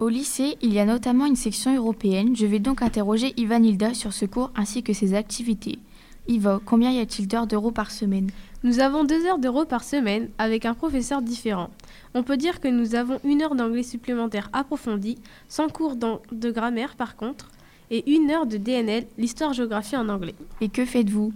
Au 0.00 0.08
lycée, 0.08 0.56
il 0.62 0.72
y 0.72 0.78
a 0.78 0.86
notamment 0.86 1.26
une 1.26 1.36
section 1.36 1.76
européenne. 1.76 2.34
Je 2.34 2.46
vais 2.46 2.58
donc 2.58 2.80
interroger 2.80 3.34
Ivan 3.36 3.62
Hilda 3.62 3.92
sur 3.92 4.14
ce 4.14 4.24
cours 4.24 4.50
ainsi 4.56 4.82
que 4.82 4.94
ses 4.94 5.12
activités. 5.12 5.78
Iva, 6.26 6.58
combien 6.64 6.90
y 6.90 7.00
a-t-il 7.00 7.28
d'heures 7.28 7.46
d'euros 7.46 7.70
par 7.70 7.90
semaine? 7.90 8.30
Nous 8.64 8.80
avons 8.80 9.04
deux 9.04 9.26
heures 9.26 9.38
d'euros 9.38 9.66
par 9.66 9.84
semaine 9.84 10.30
avec 10.38 10.64
un 10.64 10.72
professeur 10.72 11.20
différent. 11.20 11.68
On 12.14 12.22
peut 12.22 12.38
dire 12.38 12.60
que 12.60 12.68
nous 12.68 12.94
avons 12.94 13.20
une 13.24 13.42
heure 13.42 13.54
d'anglais 13.54 13.82
supplémentaire 13.82 14.48
approfondi, 14.54 15.18
sans 15.48 15.68
cours 15.68 15.96
de 15.96 16.50
grammaire 16.50 16.96
par 16.96 17.16
contre, 17.16 17.50
et 17.90 18.10
une 18.10 18.30
heure 18.30 18.46
de 18.46 18.56
DNL, 18.56 19.06
l'histoire-géographie 19.18 19.96
en 19.96 20.08
anglais. 20.08 20.34
Et 20.60 20.68
que 20.68 20.84
faites-vous? 20.84 21.32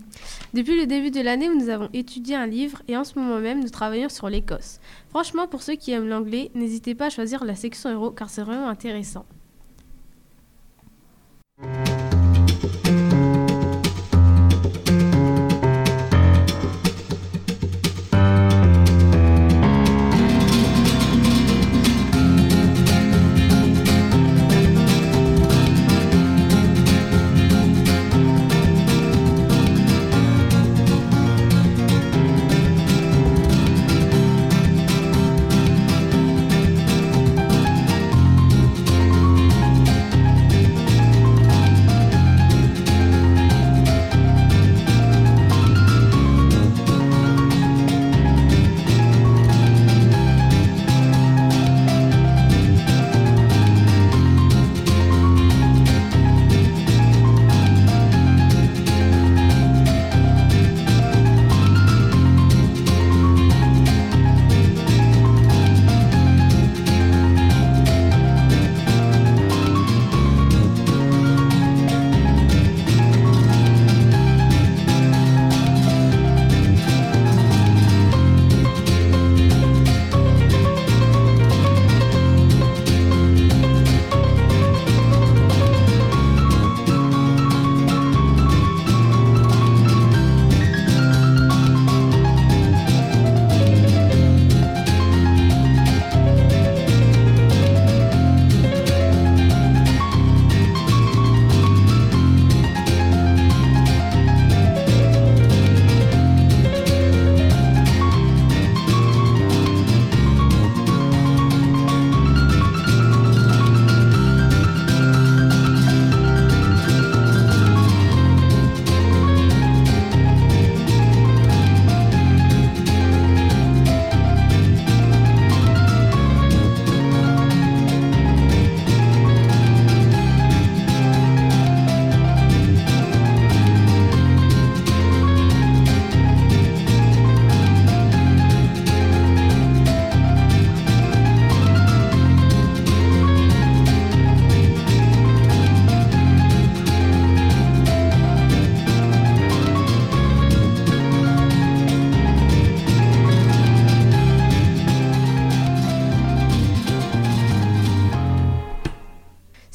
Depuis 0.53 0.79
le 0.79 0.87
début 0.87 1.11
de 1.11 1.21
l'année, 1.21 1.49
nous 1.49 1.69
avons 1.69 1.89
étudié 1.93 2.37
un 2.37 2.47
livre 2.47 2.83
et 2.89 2.97
en 2.97 3.05
ce 3.05 3.19
moment 3.19 3.41
même, 3.41 3.61
nous 3.61 3.71
travaillons 3.71 4.09
sur 4.09 4.29
l'Écosse. 4.29 4.81
Franchement, 5.11 5.49
pour 5.49 5.62
ceux 5.62 5.75
qui 5.75 5.93
aiment 5.93 6.09
l'anglais, 6.09 6.51
n'hésitez 6.55 6.95
pas 6.95 7.06
à 7.06 7.11
choisir 7.11 7.45
la 7.45 7.55
section 7.55 7.91
euro 7.91 8.11
car 8.11 8.31
c'est 8.31 8.43
vraiment 8.43 8.69
intéressant. 8.69 9.27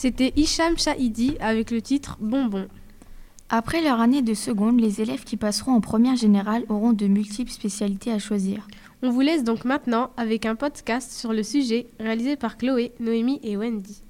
C'était 0.01 0.32
Hicham 0.38 0.77
Shahidi 0.77 1.36
avec 1.41 1.72
le 1.72 1.82
titre 1.82 2.18
Bonbon. 2.22 2.70
Après 3.50 3.82
leur 3.82 4.00
année 4.00 4.22
de 4.22 4.34
seconde, 4.34 4.79
les 4.79 5.01
élèves 5.01 5.25
qui 5.25 5.36
passeront 5.36 5.74
en 5.74 5.82
première 5.82 6.15
générale 6.15 6.63
auront 6.70 6.94
de 6.94 7.06
multiples 7.06 7.51
spécialités 7.51 8.10
à 8.13 8.18
choisir. 8.18 8.65
On 9.03 9.10
vous 9.10 9.20
laisse 9.20 9.44
donc 9.44 9.65
maintenant 9.65 10.12
avec 10.15 10.46
un 10.46 10.56
podcast 10.56 11.12
sur 11.12 11.34
le 11.34 11.44
sujet 11.44 11.88
réalisé 12.00 12.38
par 12.38 12.56
Chloé, 12.56 12.94
Noémie 13.01 13.41
et 13.44 13.58
Wendy. 13.58 14.01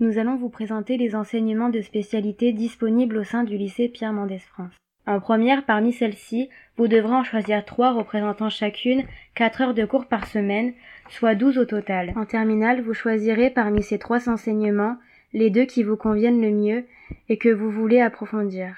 Nous 0.00 0.18
allons 0.18 0.36
vous 0.36 0.50
présenter 0.50 0.98
les 0.98 1.14
enseignements 1.14 1.70
de 1.70 1.80
spécialité 1.80 2.52
disponibles 2.52 3.16
au 3.16 3.24
sein 3.24 3.42
du 3.42 3.56
lycée 3.56 3.88
Pierre 3.88 4.12
Mendès 4.12 4.40
France. 4.40 4.74
En 5.06 5.18
première, 5.18 5.64
parmi 5.64 5.94
celles-ci, 5.94 6.50
vous 6.76 6.88
devrez 6.88 7.14
en 7.14 7.24
choisir 7.24 7.64
trois 7.64 7.92
représentant 7.92 8.50
chacune 8.50 9.04
4 9.34 9.60
heures 9.62 9.74
de 9.74 9.86
cours 9.86 10.06
par 10.06 10.26
semaine, 10.26 10.74
soit 11.10 11.34
12 11.34 11.58
au 11.58 11.64
total. 11.64 12.12
En 12.16 12.24
terminale, 12.24 12.80
vous 12.80 12.94
choisirez 12.94 13.50
parmi 13.50 13.82
ces 13.82 13.98
trois 13.98 14.28
enseignements 14.28 14.96
les 15.32 15.50
deux 15.50 15.64
qui 15.64 15.82
vous 15.82 15.96
conviennent 15.96 16.40
le 16.40 16.50
mieux 16.50 16.86
et 17.28 17.36
que 17.36 17.48
vous 17.48 17.70
voulez 17.70 18.00
approfondir. 18.00 18.74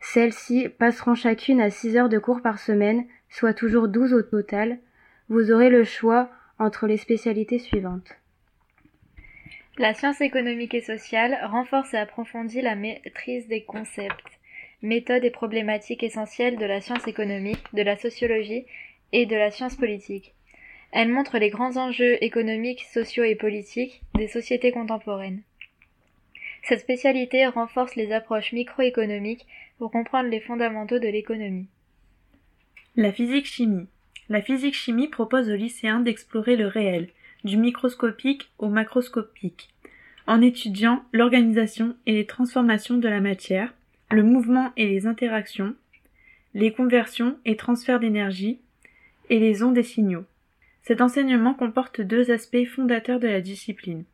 Celles-ci 0.00 0.68
passeront 0.68 1.14
chacune 1.14 1.60
à 1.60 1.70
6 1.70 1.96
heures 1.96 2.08
de 2.08 2.18
cours 2.18 2.42
par 2.42 2.58
semaine, 2.58 3.06
soit 3.30 3.54
toujours 3.54 3.88
12 3.88 4.12
au 4.12 4.22
total. 4.22 4.78
Vous 5.28 5.52
aurez 5.52 5.70
le 5.70 5.84
choix 5.84 6.28
entre 6.58 6.86
les 6.86 6.96
spécialités 6.96 7.58
suivantes. 7.58 8.18
La 9.78 9.94
science 9.94 10.20
économique 10.20 10.74
et 10.74 10.82
sociale 10.82 11.38
renforce 11.44 11.94
et 11.94 11.98
approfondit 11.98 12.60
la 12.60 12.74
maîtrise 12.74 13.48
des 13.48 13.64
concepts, 13.64 14.38
méthodes 14.82 15.24
et 15.24 15.30
problématiques 15.30 16.02
essentielles 16.02 16.58
de 16.58 16.66
la 16.66 16.80
science 16.80 17.06
économique, 17.08 17.64
de 17.72 17.82
la 17.82 17.96
sociologie 17.96 18.66
et 19.12 19.24
de 19.24 19.36
la 19.36 19.50
science 19.50 19.76
politique. 19.76 20.34
Elle 20.92 21.08
montre 21.08 21.38
les 21.38 21.48
grands 21.48 21.78
enjeux 21.78 22.22
économiques, 22.22 22.84
sociaux 22.92 23.24
et 23.24 23.34
politiques 23.34 24.02
des 24.14 24.28
sociétés 24.28 24.72
contemporaines. 24.72 25.40
Cette 26.64 26.80
spécialité 26.80 27.46
renforce 27.46 27.96
les 27.96 28.12
approches 28.12 28.52
microéconomiques 28.52 29.46
pour 29.78 29.90
comprendre 29.90 30.28
les 30.28 30.40
fondamentaux 30.40 30.98
de 30.98 31.08
l'économie. 31.08 31.66
La 32.94 33.10
physique-chimie. 33.10 33.88
La 34.28 34.42
physique-chimie 34.42 35.08
propose 35.08 35.48
aux 35.48 35.56
lycéens 35.56 36.00
d'explorer 36.00 36.56
le 36.56 36.66
réel, 36.66 37.08
du 37.42 37.56
microscopique 37.56 38.50
au 38.58 38.68
macroscopique, 38.68 39.70
en 40.26 40.42
étudiant 40.42 41.02
l'organisation 41.12 41.96
et 42.06 42.12
les 42.12 42.26
transformations 42.26 42.98
de 42.98 43.08
la 43.08 43.20
matière, 43.20 43.74
le 44.10 44.22
mouvement 44.22 44.72
et 44.76 44.86
les 44.86 45.06
interactions, 45.06 45.74
les 46.54 46.72
conversions 46.72 47.38
et 47.46 47.56
transferts 47.56 47.98
d'énergie, 47.98 48.60
et 49.30 49.38
les 49.38 49.62
ondes 49.62 49.78
et 49.78 49.82
signaux. 49.82 50.24
Cet 50.82 51.00
enseignement 51.00 51.54
comporte 51.54 52.00
deux 52.00 52.30
aspects 52.30 52.66
fondateurs 52.66 53.20
de 53.20 53.28
la 53.28 53.40
discipline, 53.40 54.04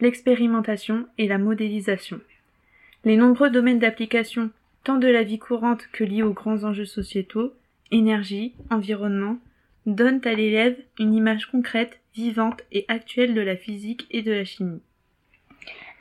l'expérimentation 0.00 1.06
et 1.18 1.28
la 1.28 1.38
modélisation. 1.38 2.20
Les 3.04 3.16
nombreux 3.16 3.50
domaines 3.50 3.78
d'application, 3.78 4.50
tant 4.84 4.96
de 4.96 5.08
la 5.08 5.22
vie 5.22 5.38
courante 5.38 5.86
que 5.92 6.04
liés 6.04 6.22
aux 6.22 6.32
grands 6.32 6.64
enjeux 6.64 6.86
sociétaux, 6.86 7.52
énergie, 7.90 8.54
environnement, 8.70 9.38
donnent 9.86 10.22
à 10.24 10.32
l'élève 10.32 10.76
une 10.98 11.12
image 11.12 11.46
concrète 11.46 12.00
vivante 12.14 12.62
et 12.72 12.86
actuelle 12.88 13.34
de 13.34 13.40
la 13.40 13.56
physique 13.56 14.06
et 14.10 14.22
de 14.22 14.32
la 14.32 14.44
chimie. 14.44 14.80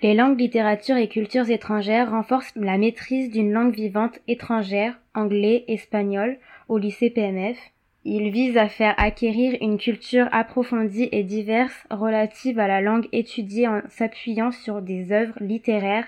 Les 0.01 0.13
langues, 0.13 0.39
littératures 0.39 0.97
et 0.97 1.07
cultures 1.07 1.49
étrangères 1.49 2.11
renforcent 2.11 2.53
la 2.55 2.77
maîtrise 2.77 3.31
d'une 3.31 3.51
langue 3.51 3.73
vivante 3.73 4.19
étrangère, 4.27 4.99
anglais, 5.13 5.63
espagnol, 5.67 6.37
au 6.67 6.77
lycée 6.77 7.09
PMF. 7.09 7.57
Il 8.05 8.31
vise 8.31 8.57
à 8.57 8.67
faire 8.67 8.95
acquérir 8.97 9.57
une 9.61 9.77
culture 9.77 10.27
approfondie 10.33 11.07
et 11.13 11.23
diverse 11.23 11.87
relative 11.89 12.59
à 12.59 12.67
la 12.67 12.81
langue 12.81 13.07
étudiée 13.13 13.67
en 13.67 13.81
s'appuyant 13.87 14.51
sur 14.51 14.81
des 14.81 15.13
œuvres 15.13 15.37
littéraires, 15.39 16.07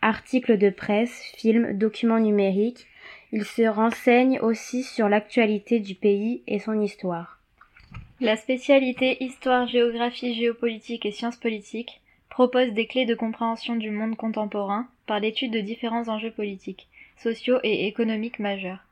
articles 0.00 0.56
de 0.56 0.70
presse, 0.70 1.32
films, 1.36 1.76
documents 1.76 2.20
numériques. 2.20 2.86
Il 3.32 3.44
se 3.44 3.62
renseigne 3.62 4.40
aussi 4.40 4.82
sur 4.82 5.10
l'actualité 5.10 5.78
du 5.78 5.94
pays 5.94 6.42
et 6.46 6.58
son 6.58 6.80
histoire. 6.80 7.38
La 8.20 8.36
spécialité 8.36 9.22
Histoire, 9.22 9.66
géographie, 9.66 10.32
géopolitique 10.32 11.04
et 11.04 11.12
sciences 11.12 11.36
politiques 11.36 12.00
propose 12.30 12.72
des 12.72 12.86
clés 12.86 13.04
de 13.04 13.14
compréhension 13.14 13.76
du 13.76 13.90
monde 13.90 14.16
contemporain 14.16 14.88
par 15.06 15.20
l'étude 15.20 15.52
de 15.52 15.60
différents 15.60 16.08
enjeux 16.08 16.30
politiques, 16.30 16.88
sociaux 17.18 17.58
et 17.62 17.86
économiques 17.86 18.38
majeurs. 18.38 18.85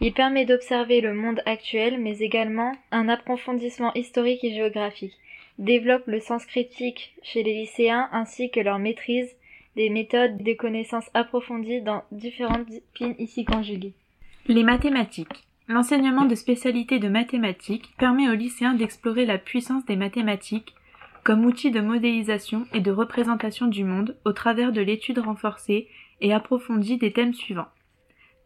Il 0.00 0.12
permet 0.12 0.44
d'observer 0.44 1.00
le 1.00 1.14
monde 1.14 1.40
actuel 1.46 1.98
mais 1.98 2.18
également 2.18 2.72
un 2.90 3.08
approfondissement 3.08 3.94
historique 3.94 4.44
et 4.44 4.54
géographique, 4.54 5.16
développe 5.58 6.06
le 6.06 6.20
sens 6.20 6.44
critique 6.44 7.14
chez 7.22 7.42
les 7.42 7.54
lycéens 7.54 8.08
ainsi 8.12 8.50
que 8.50 8.60
leur 8.60 8.78
maîtrise 8.78 9.34
des 9.74 9.90
méthodes 9.90 10.38
des 10.38 10.56
connaissances 10.56 11.10
approfondies 11.14 11.82
dans 11.82 12.02
différentes 12.10 12.66
disciplines 12.66 13.14
ici 13.18 13.44
conjuguées. 13.44 13.94
Les 14.48 14.62
mathématiques. 14.62 15.44
L'enseignement 15.68 16.26
de 16.26 16.34
spécialité 16.36 16.98
de 16.98 17.08
mathématiques 17.08 17.92
permet 17.98 18.28
aux 18.28 18.34
lycéens 18.34 18.74
d'explorer 18.74 19.26
la 19.26 19.38
puissance 19.38 19.84
des 19.84 19.96
mathématiques 19.96 20.74
comme 21.24 21.44
outil 21.44 21.72
de 21.72 21.80
modélisation 21.80 22.66
et 22.72 22.80
de 22.80 22.92
représentation 22.92 23.66
du 23.66 23.82
monde 23.82 24.16
au 24.24 24.32
travers 24.32 24.70
de 24.70 24.80
l'étude 24.80 25.18
renforcée 25.18 25.88
et 26.20 26.32
approfondie 26.32 26.98
des 26.98 27.12
thèmes 27.12 27.34
suivants. 27.34 27.66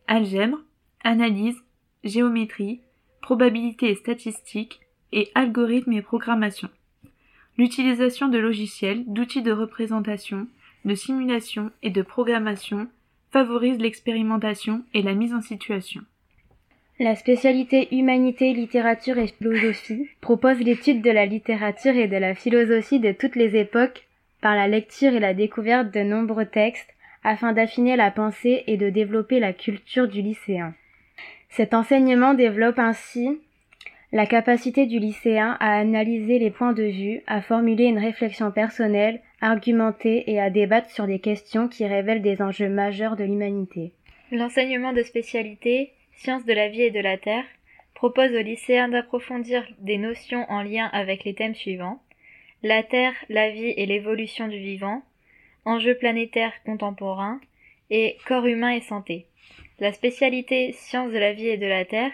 Algèbre, 0.07 0.59
analyse, 1.05 1.63
géométrie, 2.05 2.81
probabilité 3.21 3.91
et 3.91 3.95
statistique, 3.95 4.81
et 5.13 5.31
algorithmes 5.35 5.93
et 5.93 6.03
programmation. 6.03 6.69
L'utilisation 7.59 8.29
de 8.29 8.39
logiciels, 8.39 9.05
d'outils 9.07 9.43
de 9.43 9.53
représentation, 9.53 10.47
de 10.85 10.95
simulation 10.95 11.71
et 11.83 11.91
de 11.91 12.03
programmation 12.03 12.89
favorise 13.31 13.79
l'expérimentation 13.79 14.83
et 14.95 15.03
la 15.03 15.15
mise 15.15 15.35
en 15.35 15.41
situation. 15.41 16.03
La 16.99 17.17
spécialité 17.17 17.89
Humanité, 17.95 18.53
littérature 18.53 19.19
et 19.19 19.29
philosophie 19.29 20.09
propose 20.21 20.59
l'étude 20.61 21.03
de 21.03 21.11
la 21.11 21.27
littérature 21.27 21.97
et 21.97 22.09
de 22.09 22.17
la 22.17 22.35
philosophie 22.35 23.01
de 23.01 23.13
toutes 23.13 23.37
les 23.37 23.57
époques 23.57 24.07
par 24.41 24.55
la 24.55 24.69
lecture 24.69 25.15
et 25.15 25.21
la 25.21 25.35
découverte 25.35 25.93
de 25.95 26.01
nombreux 26.01 26.47
textes 26.47 26.95
afin 27.25 27.53
d'affiner 27.53 27.97
la 27.97 28.11
pensée 28.11 28.65
et 28.67 28.77
de 28.77 28.91
développer 28.91 29.41
la 29.41 29.53
culture 29.53 30.09
du 30.09 30.23
lycéen. 30.23 30.75
Cet 31.51 31.75
enseignement 31.75 32.35
développe 32.35 32.79
ainsi 32.79 33.41
la 34.13 34.27
capacité 34.27 34.87
du 34.87 34.99
lycéen 34.99 35.57
à 35.61 35.79
analyser 35.79 36.39
les 36.39 36.51
points 36.51 36.73
de 36.73 36.83
vue, 36.83 37.23
à 37.27 37.43
formuler 37.43 37.85
une 37.85 37.99
réflexion 37.99 38.51
personnelle, 38.51 39.21
argumentée 39.41 40.25
et 40.31 40.41
à 40.41 40.51
débattre 40.51 40.91
sur 40.91 41.07
des 41.07 41.21
questions 41.21 41.69
qui 41.69 41.87
révèlent 41.87 42.23
des 42.23 42.43
enjeux 42.43 42.69
majeurs 42.69 43.17
de 43.17 43.25
l'humanité. 43.25 43.93
L'enseignement 44.33 44.93
de 44.93 45.03
spécialité 45.03 45.93
Sciences 46.17 46.45
de 46.45 46.53
la 46.53 46.69
vie 46.69 46.83
et 46.83 46.91
de 46.91 47.01
la 47.01 47.17
Terre 47.17 47.45
propose 47.95 48.33
aux 48.33 48.43
lycéens 48.43 48.89
d'approfondir 48.89 49.67
des 49.79 49.97
notions 49.97 50.45
en 50.51 50.63
lien 50.63 50.91
avec 50.93 51.25
les 51.25 51.35
thèmes 51.35 51.55
suivants 51.55 52.01
la 52.63 52.83
Terre, 52.83 53.15
la 53.29 53.51
vie 53.51 53.73
et 53.77 53.87
l'évolution 53.87 54.49
du 54.49 54.59
vivant, 54.59 55.03
enjeux 55.65 55.95
planétaires 55.95 56.53
contemporains 56.65 57.41
et 57.89 58.19
corps 58.27 58.47
humain 58.47 58.73
et 58.73 58.83
santé. 58.83 59.27
La 59.81 59.93
spécialité 59.93 60.73
Sciences 60.73 61.11
de 61.11 61.19
la 61.19 61.33
vie 61.33 61.49
et 61.49 61.57
de 61.57 61.67
la 61.67 61.87
Terre 61.87 62.13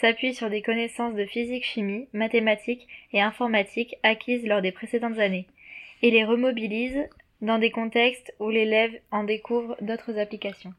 s'appuie 0.00 0.34
sur 0.34 0.48
des 0.50 0.62
connaissances 0.62 1.16
de 1.16 1.24
physique-chimie, 1.24 2.06
mathématiques 2.12 2.86
et 3.12 3.20
informatique 3.20 3.96
acquises 4.04 4.46
lors 4.46 4.62
des 4.62 4.70
précédentes 4.70 5.18
années 5.18 5.48
et 6.02 6.12
les 6.12 6.24
remobilise 6.24 6.98
dans 7.42 7.58
des 7.58 7.72
contextes 7.72 8.32
où 8.38 8.50
l'élève 8.50 8.92
en 9.10 9.24
découvre 9.24 9.76
d'autres 9.80 10.16
applications. 10.16 10.72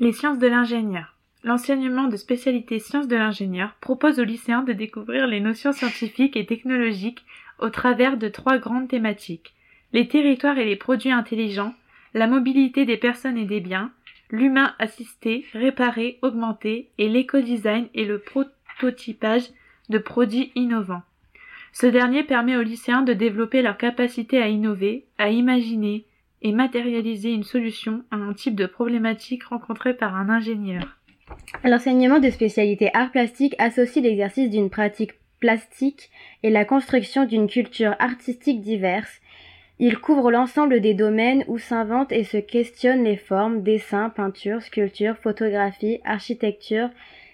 Les 0.00 0.12
sciences 0.12 0.40
de 0.40 0.48
l'ingénieur. 0.48 1.14
L'enseignement 1.44 2.08
de 2.08 2.16
spécialité 2.16 2.80
sciences 2.80 3.06
de 3.06 3.16
l'ingénieur 3.16 3.76
propose 3.80 4.18
aux 4.18 4.24
lycéens 4.24 4.62
de 4.62 4.72
découvrir 4.72 5.28
les 5.28 5.40
notions 5.40 5.72
scientifiques 5.72 6.36
et 6.36 6.46
technologiques 6.46 7.24
au 7.60 7.70
travers 7.70 8.16
de 8.16 8.28
trois 8.28 8.58
grandes 8.58 8.88
thématiques 8.88 9.54
les 9.92 10.08
territoires 10.08 10.58
et 10.58 10.64
les 10.64 10.76
produits 10.76 11.12
intelligents, 11.12 11.74
la 12.14 12.26
mobilité 12.26 12.84
des 12.84 12.96
personnes 12.96 13.38
et 13.38 13.44
des 13.44 13.60
biens, 13.60 13.90
l'humain 14.30 14.74
assisté, 14.78 15.44
réparé, 15.52 16.18
augmenté 16.22 16.90
et 16.98 17.08
l'éco-design 17.08 17.88
et 17.94 18.04
le 18.04 18.18
prototypage 18.18 19.48
de 19.88 19.98
produits 19.98 20.52
innovants. 20.54 21.02
Ce 21.72 21.86
dernier 21.86 22.24
permet 22.24 22.56
aux 22.56 22.62
lycéens 22.62 23.02
de 23.02 23.12
développer 23.12 23.62
leur 23.62 23.76
capacité 23.76 24.42
à 24.42 24.48
innover, 24.48 25.06
à 25.18 25.30
imaginer 25.30 26.06
et 26.42 26.52
matérialiser 26.52 27.32
une 27.32 27.44
solution 27.44 28.04
à 28.10 28.16
un 28.16 28.32
type 28.32 28.54
de 28.54 28.66
problématique 28.66 29.44
rencontrée 29.44 29.94
par 29.94 30.14
un 30.14 30.28
ingénieur. 30.28 30.98
L'enseignement 31.64 32.20
de 32.20 32.30
spécialité 32.30 32.90
art 32.94 33.10
plastique 33.10 33.54
associe 33.58 34.02
l'exercice 34.02 34.50
d'une 34.50 34.70
pratique 34.70 35.12
plastique 35.40 36.10
et 36.42 36.50
la 36.50 36.64
construction 36.64 37.24
d'une 37.24 37.48
culture 37.48 37.94
artistique 37.98 38.60
diverse. 38.60 39.20
Il 39.80 39.98
couvre 39.98 40.32
l'ensemble 40.32 40.80
des 40.80 40.92
domaines 40.92 41.44
où 41.46 41.56
s'inventent 41.56 42.10
et 42.10 42.24
se 42.24 42.36
questionnent 42.36 43.04
les 43.04 43.16
formes, 43.16 43.62
dessin, 43.62 44.10
peinture, 44.10 44.60
sculpture, 44.60 45.16
photographie, 45.16 46.00
architecture, 46.04 46.90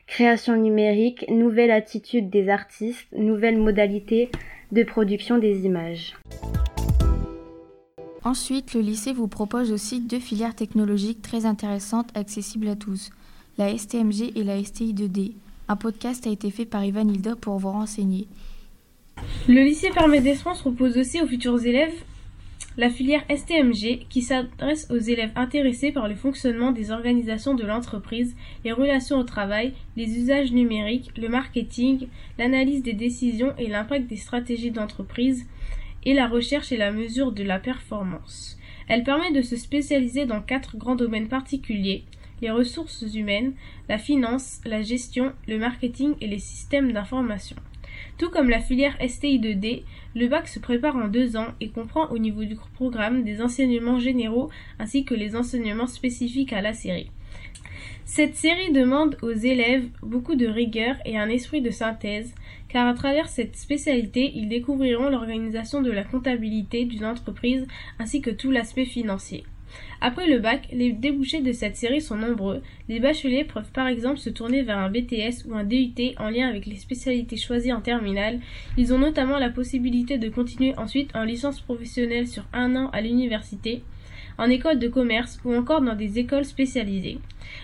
création 0.07 0.55
numérique, 0.55 1.25
nouvelle 1.31 1.71
attitude 1.71 2.29
des 2.29 2.51
artistes, 2.51 3.07
nouvelles 3.17 3.57
modalités 3.57 4.31
de 4.73 4.83
production 4.83 5.39
des 5.39 5.65
images. 5.65 6.15
Ensuite, 8.25 8.75
le 8.75 8.83
lycée 8.83 9.15
vous 9.15 9.29
propose 9.29 9.73
aussi 9.73 10.01
deux 10.01 10.19
filières 10.19 10.55
technologiques 10.55 11.23
très 11.23 11.47
intéressantes 11.47 12.15
accessibles 12.15 12.69
à 12.69 12.77
tous, 12.77 13.11
la 13.57 13.75
STMG 13.75 14.37
et 14.37 14.45
la 14.45 14.59
STI2D. 14.59 15.33
Un 15.69 15.77
podcast 15.77 16.27
a 16.27 16.31
été 16.31 16.51
fait 16.51 16.67
par 16.67 16.85
Ivan 16.85 17.09
Hilda 17.09 17.37
pour 17.37 17.57
vous 17.57 17.71
renseigner. 17.71 18.27
Le 19.49 19.63
lycée 19.63 19.89
Permet 19.95 20.21
d'Esfrance 20.21 20.61
propose 20.61 20.99
aussi 20.99 21.23
aux 21.23 21.27
futurs 21.27 21.65
élèves 21.65 21.95
la 22.77 22.91
filière 22.91 23.25
STMG 23.31 24.07
qui 24.09 24.23
s'adresse 24.23 24.89
aux 24.91 24.99
élèves 24.99 25.31
intéressés 25.37 25.93
par 25.93 26.09
le 26.09 26.17
fonctionnement 26.17 26.73
des 26.73 26.91
organisations 26.91 27.55
de 27.55 27.65
l'entreprise, 27.65 28.35
les 28.65 28.73
relations 28.73 29.19
au 29.19 29.23
travail, 29.23 29.75
les 29.97 30.19
usages 30.19 30.53
numériques, 30.53 31.13
le 31.17 31.29
marketing, 31.29 32.09
l'analyse 32.39 32.83
des 32.83 32.93
décisions 32.93 33.55
et 33.59 33.69
l'impact 33.69 34.09
des 34.09 34.17
stratégies 34.17 34.73
d'entreprise, 34.73 35.47
et 36.05 36.15
la 36.15 36.27
recherche 36.27 36.73
et 36.73 36.77
la 36.77 36.91
mesure 36.91 37.33
de 37.33 37.45
la 37.45 37.59
performance. 37.59 38.59
Elle 38.89 39.05
permet 39.05 39.33
de 39.33 39.41
se 39.41 39.57
spécialiser 39.57 40.27
dans 40.27 40.43
quatre 40.43 40.77
grands 40.77 40.97
domaines 40.97 41.29
particuliers 41.29 42.05
les 42.43 42.51
ressources 42.51 43.05
humaines, 43.15 43.55
la 43.89 43.97
finance, 43.97 44.61
la 44.67 44.83
gestion, 44.83 45.33
le 45.47 45.59
marketing 45.59 46.15
et 46.21 46.27
les 46.27 46.41
systèmes 46.41 46.93
d'information. 46.93 47.57
Tout 48.19 48.31
comme 48.31 48.49
la 48.49 48.61
filière 48.61 48.97
STI2D, 48.99 49.83
le 50.15 50.29
bac 50.29 50.49
se 50.49 50.59
prépare 50.59 50.97
en 50.97 51.09
deux 51.09 51.37
ans 51.37 51.49
et 51.61 51.71
comprend 51.71 52.09
au 52.11 52.19
niveau 52.19 52.45
du 52.45 52.57
programme 52.75 53.25
des 53.25 53.43
enseignements 53.43 53.99
généraux 53.99 54.51
ainsi 54.79 55.05
que 55.05 55.15
les 55.15 55.37
enseignements 55.37 55.87
spécifiques 55.87 56.53
à 56.53 56.63
la 56.63 56.73
série. 56.73 57.11
Cette 58.05 58.37
série 58.37 58.71
demande 58.71 59.17
aux 59.23 59.33
élèves 59.33 59.89
beaucoup 60.03 60.37
de 60.37 60.47
rigueur 60.47 60.97
et 61.05 61.17
un 61.17 61.29
esprit 61.29 61.63
de 61.63 61.71
synthèse, 61.71 62.35
car 62.69 62.87
à 62.87 62.95
travers 62.95 63.29
cette 63.29 63.57
spécialité, 63.57 64.31
ils 64.35 64.49
découvriront 64.49 65.09
l'organisation 65.09 65.81
de 65.81 65.91
la 65.91 66.05
comptabilité 66.05 66.85
d'une 66.85 67.07
entreprise 67.07 67.67
ainsi 67.99 68.21
que 68.21 68.31
tout 68.31 68.51
l'aspect 68.51 68.85
financier. 68.85 69.45
Après 70.01 70.29
le 70.29 70.39
bac, 70.39 70.69
les 70.73 70.93
débouchés 70.93 71.41
de 71.41 71.53
cette 71.53 71.77
série 71.77 72.01
sont 72.01 72.17
nombreux. 72.17 72.63
Les 72.89 73.01
bacheliers 73.01 73.45
peuvent 73.45 73.71
par 73.73 73.87
exemple 73.87 74.19
se 74.19 74.31
tourner 74.31 74.63
vers 74.63 74.79
un 74.79 74.91
BTS 74.91 75.47
ou 75.47 75.55
un 75.55 75.65
DUT 75.65 75.95
en 76.19 76.29
lien 76.29 76.49
avec 76.49 76.67
les 76.67 76.77
spécialités 76.77 77.37
choisies 77.37 77.73
en 77.73 77.81
terminale. 77.81 78.41
Ils 78.77 78.93
ont 78.93 78.99
notamment 78.99 79.39
la 79.39 79.51
possibilité 79.51 80.19
de 80.19 80.29
continuer 80.29 80.77
ensuite 80.77 81.15
en 81.17 81.25
licence 81.25 81.61
professionnelle 81.61 82.29
sur 82.29 82.45
un 82.53 82.77
an 82.77 82.91
à 82.91 83.01
l'université, 83.01 83.83
en 84.37 84.51
école 84.51 84.79
de 84.79 84.89
commerce 84.89 85.41
ou 85.45 85.55
encore 85.55 85.81
dans 85.81 85.95
des 85.95 86.19
écoles 86.19 86.45
spécialisées. 86.45 87.19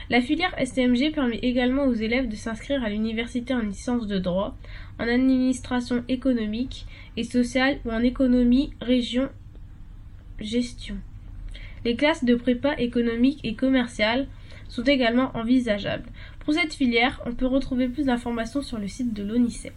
La 0.08 0.20
filière 0.20 0.54
STMG 0.58 1.12
permet 1.12 1.38
également 1.38 1.84
aux 1.84 1.94
élèves 1.94 2.28
de 2.28 2.36
s'inscrire 2.36 2.82
à 2.84 2.90
l'université 2.90 3.54
en 3.54 3.60
licence 3.60 4.06
de 4.06 4.18
droit, 4.18 4.56
en 4.98 5.08
administration 5.08 6.04
économique 6.08 6.86
et 7.16 7.24
sociale 7.24 7.78
ou 7.84 7.90
en 7.90 8.02
économie, 8.02 8.72
région, 8.80 9.28
gestion. 10.40 10.96
Les 11.84 11.96
classes 11.96 12.24
de 12.24 12.34
prépa 12.34 12.74
économique 12.76 13.40
et 13.42 13.54
commerciale 13.54 14.28
sont 14.68 14.82
également 14.82 15.34
envisageables. 15.34 16.08
Pour 16.44 16.52
cette 16.52 16.74
filière, 16.74 17.22
on 17.24 17.34
peut 17.34 17.46
retrouver 17.46 17.88
plus 17.88 18.04
d'informations 18.04 18.60
sur 18.60 18.78
le 18.78 18.86
site 18.86 19.14
de 19.14 19.22
l'ONICEP. 19.22 19.72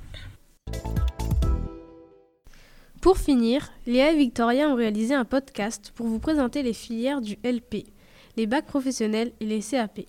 Pour 3.01 3.17
finir, 3.17 3.71
Léa 3.85 4.11
et 4.11 4.17
Victoria 4.17 4.69
ont 4.69 4.75
réalisé 4.75 5.13
un 5.13 5.25
podcast 5.25 5.93
pour 5.95 6.07
vous 6.07 6.19
présenter 6.19 6.61
les 6.61 6.73
filières 6.73 7.21
du 7.21 7.37
LP, 7.43 7.85
les 8.37 8.47
bacs 8.47 8.65
professionnels 8.65 9.31
et 9.39 9.45
les 9.45 9.61
CAP. 9.61 10.01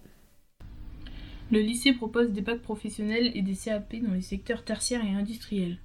Le 1.53 1.61
lycée 1.61 1.93
propose 1.93 2.31
des 2.31 2.41
bacs 2.41 2.63
professionnels 2.63 3.31
et 3.35 3.43
des 3.43 3.55
CAP 3.55 3.97
dans 3.97 4.15
les 4.15 4.21
secteurs 4.21 4.65
tertiaires 4.65 5.05
et 5.05 5.15
industriels. 5.15 5.79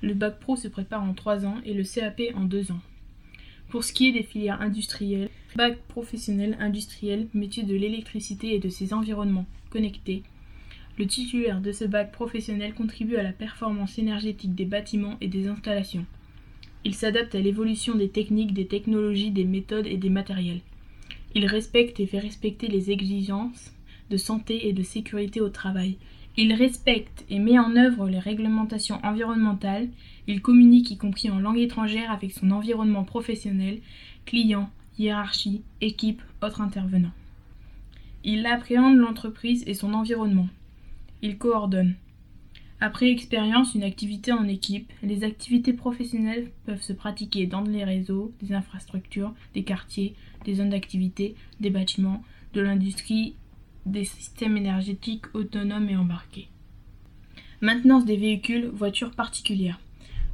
Le 0.00 0.14
bac 0.14 0.40
pro 0.40 0.56
se 0.56 0.68
prépare 0.68 1.02
en 1.02 1.14
3 1.14 1.44
ans 1.44 1.56
et 1.64 1.74
le 1.74 1.84
CAP 1.84 2.22
en 2.34 2.44
2 2.44 2.72
ans. 2.72 2.80
Pour 3.68 3.84
ce 3.84 3.92
qui 3.92 4.08
est 4.08 4.12
des 4.12 4.22
filières 4.22 4.60
industrielles, 4.60 5.28
bac 5.56 5.78
professionnel 5.88 6.56
industriel, 6.60 7.26
métier 7.34 7.62
de 7.62 7.74
l'électricité 7.74 8.54
et 8.54 8.58
de 8.58 8.68
ses 8.68 8.92
environnements 8.92 9.46
connectés, 9.70 10.22
le 10.98 11.06
titulaire 11.06 11.60
de 11.60 11.72
ce 11.72 11.84
bac 11.84 12.12
professionnel 12.12 12.74
contribue 12.74 13.16
à 13.16 13.22
la 13.22 13.32
performance 13.32 13.98
énergétique 13.98 14.54
des 14.54 14.64
bâtiments 14.64 15.16
et 15.20 15.28
des 15.28 15.46
installations. 15.48 16.06
Il 16.84 16.94
s'adapte 16.94 17.34
à 17.34 17.40
l'évolution 17.40 17.96
des 17.96 18.08
techniques, 18.08 18.54
des 18.54 18.66
technologies, 18.66 19.30
des 19.30 19.44
méthodes 19.44 19.86
et 19.86 19.96
des 19.96 20.08
matériels. 20.08 20.60
Il 21.34 21.44
respecte 21.46 22.00
et 22.00 22.06
fait 22.06 22.20
respecter 22.20 22.68
les 22.68 22.90
exigences 22.90 23.72
de 24.08 24.16
santé 24.16 24.68
et 24.68 24.72
de 24.72 24.82
sécurité 24.82 25.40
au 25.40 25.48
travail. 25.48 25.96
Il 26.38 26.54
respecte 26.54 27.24
et 27.28 27.38
met 27.38 27.58
en 27.58 27.76
œuvre 27.76 28.08
les 28.08 28.18
réglementations 28.18 29.00
environnementales. 29.02 29.88
Il 30.26 30.42
communique, 30.42 30.90
y 30.90 30.96
compris 30.96 31.30
en 31.30 31.38
langue 31.38 31.58
étrangère, 31.58 32.10
avec 32.10 32.32
son 32.32 32.50
environnement 32.50 33.04
professionnel, 33.04 33.80
clients, 34.24 34.70
hiérarchie, 34.98 35.62
équipe, 35.80 36.22
autres 36.42 36.60
intervenants. 36.60 37.12
Il 38.24 38.44
appréhende 38.46 38.96
l'entreprise 38.96 39.62
et 39.66 39.74
son 39.74 39.94
environnement. 39.94 40.48
Il 41.22 41.38
coordonne. 41.38 41.94
Après 42.80 43.10
expérience, 43.10 43.74
une 43.74 43.84
activité 43.84 44.32
en 44.32 44.46
équipe, 44.48 44.92
les 45.02 45.24
activités 45.24 45.72
professionnelles 45.72 46.50
peuvent 46.66 46.82
se 46.82 46.92
pratiquer 46.92 47.46
dans 47.46 47.62
les 47.62 47.84
réseaux, 47.84 48.34
des 48.42 48.52
infrastructures, 48.52 49.32
des 49.54 49.62
quartiers, 49.62 50.14
des 50.44 50.56
zones 50.56 50.70
d'activité, 50.70 51.36
des 51.60 51.70
bâtiments, 51.70 52.22
de 52.52 52.60
l'industrie 52.60 53.36
des 53.86 54.04
systèmes 54.04 54.56
énergétiques 54.56 55.34
autonomes 55.34 55.88
et 55.88 55.96
embarqués. 55.96 56.48
Maintenance 57.62 58.04
des 58.04 58.16
véhicules, 58.16 58.66
voitures 58.66 59.12
particulières. 59.12 59.80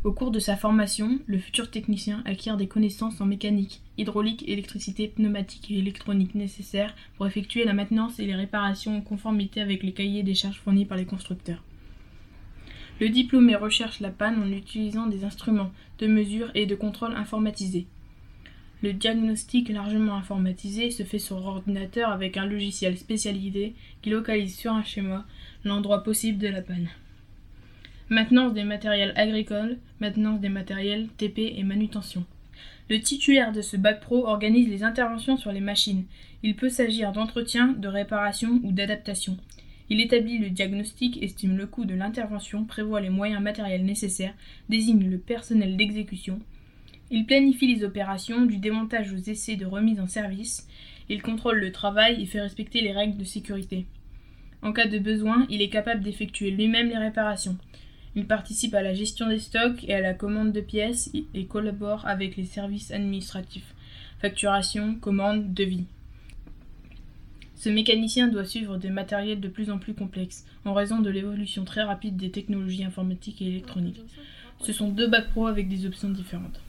Au 0.04 0.10
cours 0.10 0.32
de 0.32 0.40
sa 0.40 0.56
formation, 0.56 1.20
le 1.26 1.38
futur 1.38 1.70
technicien 1.70 2.22
acquiert 2.24 2.56
des 2.56 2.66
connaissances 2.66 3.20
en 3.20 3.26
mécanique, 3.26 3.82
hydraulique, 3.98 4.42
électricité, 4.48 5.06
pneumatique 5.06 5.70
et 5.70 5.78
électronique 5.78 6.34
nécessaires 6.34 6.96
pour 7.16 7.28
effectuer 7.28 7.64
la 7.64 7.72
maintenance 7.72 8.18
et 8.18 8.26
les 8.26 8.34
réparations 8.34 8.96
en 8.96 9.00
conformité 9.00 9.60
avec 9.60 9.84
les 9.84 9.92
cahiers 9.92 10.24
des 10.24 10.34
charges 10.34 10.58
fournis 10.58 10.86
par 10.86 10.98
les 10.98 11.04
constructeurs. 11.04 11.62
Le 12.98 13.10
diplômé 13.10 13.54
recherche 13.54 14.00
la 14.00 14.10
panne 14.10 14.42
en 14.42 14.50
utilisant 14.50 15.06
des 15.06 15.22
instruments 15.22 15.70
de 16.00 16.08
mesure 16.08 16.50
et 16.56 16.66
de 16.66 16.74
contrôle 16.74 17.14
informatisés. 17.14 17.86
Le 18.82 18.92
diagnostic 18.92 19.68
largement 19.68 20.16
informatisé 20.16 20.90
se 20.90 21.04
fait 21.04 21.20
sur 21.20 21.36
ordinateur 21.46 22.10
avec 22.10 22.36
un 22.36 22.46
logiciel 22.46 22.98
spécialisé 22.98 23.76
qui 24.02 24.10
localise 24.10 24.56
sur 24.56 24.72
un 24.72 24.82
schéma 24.82 25.24
l'endroit 25.64 26.02
possible 26.02 26.38
de 26.38 26.48
la 26.48 26.62
panne. 26.62 26.88
Maintenance 28.12 28.52
des 28.52 28.64
matériels 28.64 29.14
agricoles, 29.16 29.78
maintenance 29.98 30.38
des 30.38 30.50
matériels 30.50 31.08
TP 31.16 31.54
et 31.56 31.62
manutention. 31.62 32.26
Le 32.90 33.00
titulaire 33.00 33.52
de 33.52 33.62
ce 33.62 33.78
bac 33.78 34.02
pro 34.02 34.26
organise 34.26 34.68
les 34.68 34.82
interventions 34.82 35.38
sur 35.38 35.50
les 35.50 35.62
machines. 35.62 36.04
Il 36.42 36.54
peut 36.54 36.68
s'agir 36.68 37.12
d'entretien, 37.12 37.68
de 37.68 37.88
réparation 37.88 38.60
ou 38.64 38.70
d'adaptation. 38.70 39.38
Il 39.88 39.98
établit 39.98 40.36
le 40.36 40.50
diagnostic, 40.50 41.22
estime 41.22 41.56
le 41.56 41.66
coût 41.66 41.86
de 41.86 41.94
l'intervention, 41.94 42.66
prévoit 42.66 43.00
les 43.00 43.08
moyens 43.08 43.40
matériels 43.40 43.86
nécessaires, 43.86 44.34
désigne 44.68 45.08
le 45.08 45.16
personnel 45.16 45.78
d'exécution, 45.78 46.38
il 47.10 47.24
planifie 47.24 47.74
les 47.74 47.82
opérations, 47.82 48.44
du 48.44 48.58
démontage 48.58 49.10
aux 49.10 49.30
essais 49.30 49.56
de 49.56 49.64
remise 49.64 50.00
en 50.00 50.06
service. 50.06 50.68
Il 51.08 51.22
contrôle 51.22 51.60
le 51.60 51.72
travail 51.72 52.22
et 52.22 52.26
fait 52.26 52.42
respecter 52.42 52.82
les 52.82 52.92
règles 52.92 53.16
de 53.16 53.24
sécurité. 53.24 53.86
En 54.60 54.74
cas 54.74 54.86
de 54.86 54.98
besoin, 54.98 55.46
il 55.48 55.62
est 55.62 55.70
capable 55.70 56.02
d'effectuer 56.02 56.50
lui-même 56.50 56.90
les 56.90 56.98
réparations. 56.98 57.56
Il 58.14 58.26
participe 58.26 58.74
à 58.74 58.82
la 58.82 58.94
gestion 58.94 59.28
des 59.28 59.38
stocks 59.38 59.84
et 59.84 59.94
à 59.94 60.00
la 60.00 60.14
commande 60.14 60.52
de 60.52 60.60
pièces 60.60 61.10
et 61.34 61.46
collabore 61.46 62.06
avec 62.06 62.36
les 62.36 62.44
services 62.44 62.90
administratifs, 62.90 63.74
facturation, 64.20 64.96
commande, 64.96 65.54
devis. 65.54 65.86
Ce 67.56 67.68
mécanicien 67.68 68.28
doit 68.28 68.44
suivre 68.44 68.76
des 68.76 68.90
matériels 68.90 69.40
de 69.40 69.48
plus 69.48 69.70
en 69.70 69.78
plus 69.78 69.94
complexes, 69.94 70.44
en 70.64 70.74
raison 70.74 71.00
de 71.00 71.10
l'évolution 71.10 71.64
très 71.64 71.82
rapide 71.82 72.16
des 72.16 72.30
technologies 72.30 72.84
informatiques 72.84 73.40
et 73.40 73.46
électroniques. 73.46 74.02
Ce 74.60 74.72
sont 74.72 74.88
deux 74.88 75.08
bacs 75.08 75.30
pro 75.30 75.46
avec 75.46 75.68
des 75.68 75.86
options 75.86 76.10
différentes. 76.10 76.60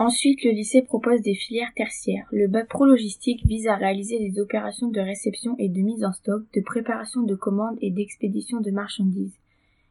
Ensuite, 0.00 0.44
le 0.44 0.52
lycée 0.52 0.80
propose 0.80 1.20
des 1.20 1.34
filières 1.34 1.74
tertiaires. 1.76 2.26
Le 2.32 2.48
bac 2.48 2.68
pro 2.68 2.86
logistique 2.86 3.44
vise 3.44 3.66
à 3.66 3.76
réaliser 3.76 4.18
des 4.18 4.40
opérations 4.40 4.88
de 4.88 4.98
réception 4.98 5.56
et 5.58 5.68
de 5.68 5.82
mise 5.82 6.06
en 6.06 6.12
stock, 6.12 6.42
de 6.54 6.62
préparation 6.62 7.20
de 7.22 7.34
commandes 7.34 7.76
et 7.82 7.90
d'expédition 7.90 8.62
de 8.62 8.70
marchandises. 8.70 9.36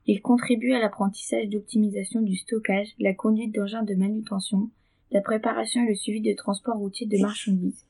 Il 0.07 0.19
contribue 0.23 0.73
à 0.73 0.79
l'apprentissage 0.79 1.47
d'optimisation 1.49 2.23
du 2.23 2.35
stockage, 2.35 2.95
la 2.97 3.13
conduite 3.13 3.53
d'engins 3.53 3.83
de 3.83 3.93
manutention, 3.93 4.71
la 5.11 5.21
préparation 5.21 5.83
et 5.83 5.89
le 5.89 5.95
suivi 5.95 6.21
de 6.21 6.33
transport 6.33 6.77
routier 6.77 7.05
de 7.05 7.19
marchandises. 7.19 7.85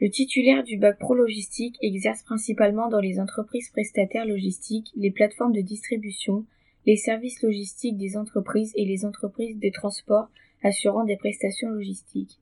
Le 0.00 0.10
titulaire 0.10 0.64
du 0.64 0.78
bac 0.78 0.98
pro 0.98 1.14
logistique 1.14 1.78
exerce 1.80 2.24
principalement 2.24 2.88
dans 2.88 2.98
les 2.98 3.20
entreprises 3.20 3.70
prestataires 3.70 4.26
logistiques, 4.26 4.90
les 4.96 5.12
plateformes 5.12 5.52
de 5.52 5.60
distribution, 5.60 6.44
les 6.86 6.96
services 6.96 7.40
logistiques 7.42 7.98
des 7.98 8.16
entreprises 8.16 8.72
et 8.74 8.84
les 8.84 9.04
entreprises 9.04 9.60
de 9.60 9.70
transport 9.72 10.28
assurant 10.62 11.04
des 11.04 11.16
prestations 11.16 11.70
logistiques. 11.70 12.38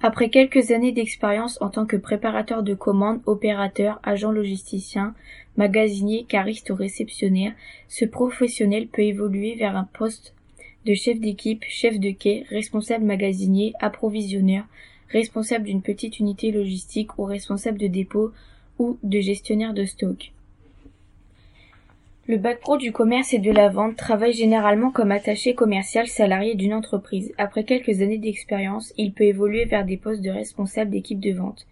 Après 0.00 0.28
quelques 0.28 0.70
années 0.70 0.92
d'expérience 0.92 1.60
en 1.60 1.70
tant 1.70 1.84
que 1.84 1.96
préparateur 1.96 2.62
de 2.62 2.74
commandes, 2.74 3.20
opérateur, 3.26 3.98
agent 4.04 4.30
logisticien, 4.30 5.14
magasinier, 5.56 6.24
cariste 6.24 6.70
ou 6.70 6.76
réceptionnaire, 6.76 7.52
ce 7.88 8.04
professionnel 8.04 8.86
peut 8.86 9.02
évoluer 9.02 9.56
vers 9.56 9.76
un 9.76 9.88
poste 9.92 10.34
de 10.86 10.94
chef 10.94 11.18
d'équipe, 11.18 11.64
chef 11.68 11.98
de 11.98 12.12
quai, 12.12 12.44
responsable 12.48 13.04
magasinier, 13.04 13.72
approvisionneur, 13.80 14.64
responsable 15.08 15.64
d'une 15.64 15.82
petite 15.82 16.20
unité 16.20 16.52
logistique 16.52 17.18
ou 17.18 17.24
responsable 17.24 17.78
de 17.78 17.88
dépôt 17.88 18.30
ou 18.78 18.98
de 19.02 19.20
gestionnaire 19.20 19.74
de 19.74 19.84
stock. 19.84 20.32
Le 22.30 22.36
bac 22.36 22.60
pro 22.60 22.76
du 22.76 22.92
commerce 22.92 23.32
et 23.32 23.38
de 23.38 23.50
la 23.50 23.70
vente 23.70 23.96
travaille 23.96 24.34
généralement 24.34 24.90
comme 24.90 25.12
attaché 25.12 25.54
commercial 25.54 26.08
salarié 26.08 26.54
d'une 26.56 26.74
entreprise. 26.74 27.32
Après 27.38 27.64
quelques 27.64 28.02
années 28.02 28.18
d'expérience, 28.18 28.92
il 28.98 29.14
peut 29.14 29.24
évoluer 29.24 29.64
vers 29.64 29.86
des 29.86 29.96
postes 29.96 30.20
de 30.20 30.28
responsable 30.28 30.90
d'équipe 30.90 31.20
de 31.20 31.32
vente. 31.32 31.66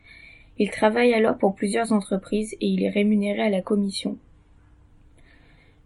Il 0.58 0.70
travaille 0.70 1.12
alors 1.12 1.36
pour 1.36 1.54
plusieurs 1.54 1.92
entreprises 1.92 2.54
et 2.62 2.68
il 2.68 2.82
est 2.82 2.88
rémunéré 2.88 3.42
à 3.42 3.50
la 3.50 3.60
commission. 3.60 4.16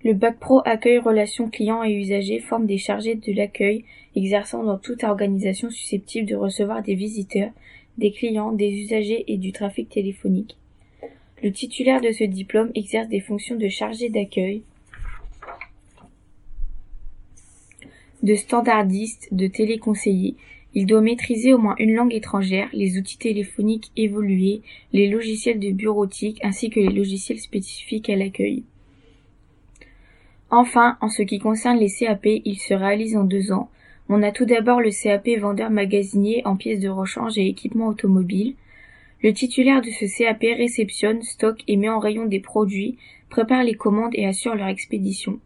Le 0.05 0.15
bac 0.15 0.39
pro 0.39 0.63
accueil 0.65 0.99
relations 0.99 1.51
clients 1.51 1.83
et 1.83 1.93
usagers 1.93 2.39
forme 2.39 2.67
des 2.67 2.79
chargés 2.79 3.17
de 3.17 3.33
l'accueil 3.33 3.85
exerçant 4.15 4.63
dans 4.63 4.79
toute 4.79 5.03
organisation 5.03 5.69
susceptible 5.71 6.29
de 6.29 6.37
recevoir 6.37 6.85
des 6.85 6.95
visiteurs, 6.95 7.51
des 7.99 8.13
clients, 8.13 8.53
des 8.53 8.71
usagers 8.71 9.25
et 9.27 9.37
du 9.37 9.51
trafic 9.51 9.89
téléphonique. 9.89 10.60
Le 11.43 11.53
titulaire 11.53 12.01
de 12.01 12.13
ce 12.13 12.25
diplôme 12.25 12.71
exerce 12.75 13.09
des 13.09 13.21
fonctions 13.21 13.57
de 13.57 13.69
chargé 13.69 14.11
d'accueil, 14.11 14.63
de 18.23 18.35
standardiste, 18.35 19.29
de 19.33 19.47
téléconseiller. 19.47 20.37
Il 20.75 20.87
doit 20.87 21.01
maîtriser 21.01 21.55
au 21.55 21.59
moins 21.59 21.75
une 21.79 21.95
langue 21.95 22.15
étrangère, 22.15 22.69
les 22.73 22.99
outils 22.99 23.17
téléphoniques 23.17 23.91
évolués, 23.97 24.61
les 24.93 25.09
logiciels 25.09 25.59
de 25.59 25.71
bureautique 25.71 26.39
ainsi 26.45 26.69
que 26.69 26.79
les 26.79 26.93
logiciels 26.93 27.41
spécifiques 27.41 28.11
à 28.11 28.17
l'accueil. 28.17 28.63
Enfin, 30.51 30.99
en 31.01 31.09
ce 31.09 31.23
qui 31.23 31.39
concerne 31.39 31.79
les 31.79 31.89
CAP, 31.91 32.27
ils 32.45 32.59
se 32.59 32.75
réalisent 32.75 33.17
en 33.17 33.25
deux 33.25 33.53
ans. 33.53 33.71
On 34.09 34.23
a 34.23 34.33
tout 34.33 34.45
d'abord 34.45 34.81
le 34.81 34.91
CAP 34.91 35.29
vendeur 35.41 35.71
magasinier 35.71 36.43
en 36.45 36.57
pièces 36.57 36.81
de 36.81 36.89
rechange 36.89 37.39
et 37.39 37.47
équipements 37.47 37.89
automobiles. 37.89 38.55
Le 39.23 39.35
titulaire 39.35 39.83
de 39.83 39.91
ce 39.91 40.07
CAP 40.07 40.41
réceptionne, 40.57 41.23
stocke 41.23 41.63
et 41.69 41.77
met 41.77 41.91
en 41.91 41.99
rayon 41.99 42.25
des 42.25 42.41
produits, 42.41 42.97
prépare 43.29 43.65
les 43.65 43.75
commandes 43.75 44.15
et 44.15 44.27
assure 44.27 44.55
leur 44.55 44.69
expédition. 44.69 45.39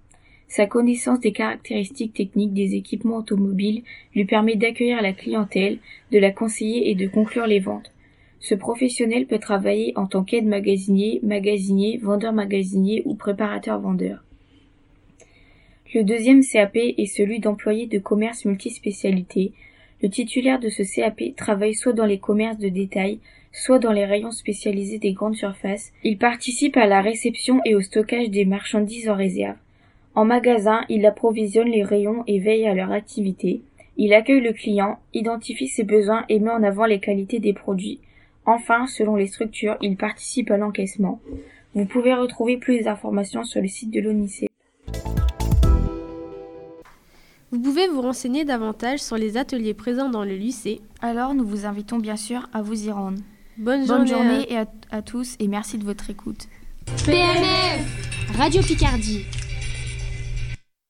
Sa 0.47 0.67
connaissance 0.67 1.19
des 1.19 1.33
caractéristiques 1.33 2.15
techniques 2.15 2.55
des 2.55 2.77
équipements 2.77 3.17
automobiles 3.17 3.83
lui 4.15 4.25
permet 4.25 4.55
d'accueillir 4.55 5.03
la 5.03 5.13
clientèle, 5.13 5.79
de 6.13 6.19
la 6.19 6.31
conseiller 6.31 6.91
et 6.91 6.95
de 6.95 7.09
conclure 7.09 7.47
les 7.47 7.59
ventes. 7.59 7.91
Ce 8.39 8.55
professionnel 8.55 9.27
peut 9.27 9.39
travailler 9.39 9.93
en 9.97 10.07
tant 10.07 10.23
qu'aide 10.23 10.47
magasinier, 10.47 11.19
magasinier, 11.23 11.99
vendeur 11.99 12.33
magasinier 12.33 13.03
ou 13.07 13.15
préparateur 13.15 13.81
vendeur. 13.81 14.23
Le 15.95 16.05
deuxième 16.05 16.43
CAP 16.45 16.77
est 16.77 17.07
celui 17.07 17.41
d'employé 17.41 17.87
de 17.87 17.99
commerce 17.99 18.45
multispécialité. 18.45 19.53
Le 20.05 20.11
titulaire 20.11 20.61
de 20.61 20.69
ce 20.69 20.83
CAP 20.83 21.35
travaille 21.35 21.73
soit 21.73 21.95
dans 21.95 22.05
les 22.05 22.19
commerces 22.19 22.59
de 22.59 22.69
détail, 22.69 23.21
soit 23.53 23.79
dans 23.79 23.91
les 23.91 24.05
rayons 24.05 24.33
spécialisés 24.33 24.99
des 24.99 25.15
grandes 25.15 25.35
surfaces. 25.35 25.95
Il 26.03 26.19
participe 26.19 26.77
à 26.77 26.87
la 26.87 27.01
réception 27.01 27.63
et 27.65 27.75
au 27.75 27.81
stockage 27.81 28.29
des 28.29 28.45
marchandises 28.45 29.09
en 29.09 29.15
réserve. 29.15 29.57
En 30.15 30.27
magasin, 30.27 30.83
il 30.91 31.07
approvisionne 31.07 31.71
les 31.71 31.83
rayons 31.83 32.23
et 32.27 32.39
veille 32.39 32.67
à 32.67 32.75
leur 32.75 32.93
activité. 32.93 33.63
Il 33.97 34.13
accueille 34.13 34.43
le 34.43 34.53
client, 34.53 34.99
identifie 35.15 35.69
ses 35.69 35.85
besoins 35.85 36.27
et 36.29 36.39
met 36.39 36.51
en 36.51 36.63
avant 36.63 36.85
les 36.85 37.01
qualités 37.01 37.39
des 37.39 37.55
produits. 37.55 38.01
Enfin, 38.45 38.87
selon 38.87 39.17
les 39.17 39.29
structures, 39.29 39.79
il 39.81 39.97
participe 39.97 40.51
à 40.51 40.59
l'encaissement. 40.59 41.19
Vous 41.75 41.87
pouvez 41.87 42.13
retrouver 42.13 42.59
plus 42.59 42.83
d'informations 42.83 43.45
sur 43.45 43.63
le 43.63 43.69
site 43.69 43.91
de 43.91 44.03
l'ONICE. 44.03 44.45
Vous 47.55 47.61
pouvez 47.61 47.87
vous 47.87 48.01
renseigner 48.01 48.45
davantage 48.45 48.99
sur 48.99 49.17
les 49.17 49.37
ateliers 49.37 49.75
présents 49.75 50.11
dans 50.11 50.25
le 50.25 50.35
lycée. 50.35 50.81
Alors 51.01 51.35
nous 51.35 51.47
vous 51.47 51.67
invitons 51.67 51.99
bien 51.99 52.17
sûr 52.17 52.49
à 52.53 52.63
vous 52.63 52.89
y 52.89 52.91
rendre. 52.91 53.19
Bonne, 53.59 53.87
Bonne 53.87 54.09
journée, 54.09 54.49
journée, 54.49 54.57
à... 54.57 54.97
à 54.97 55.03
tous 55.03 55.37
et 55.39 55.47
merci 55.47 55.79
de 55.79 55.85
votre 55.85 56.11
écoute. 56.11 56.49
PMF 57.07 58.37
Radio 58.37 58.61
Picardie 58.61 59.25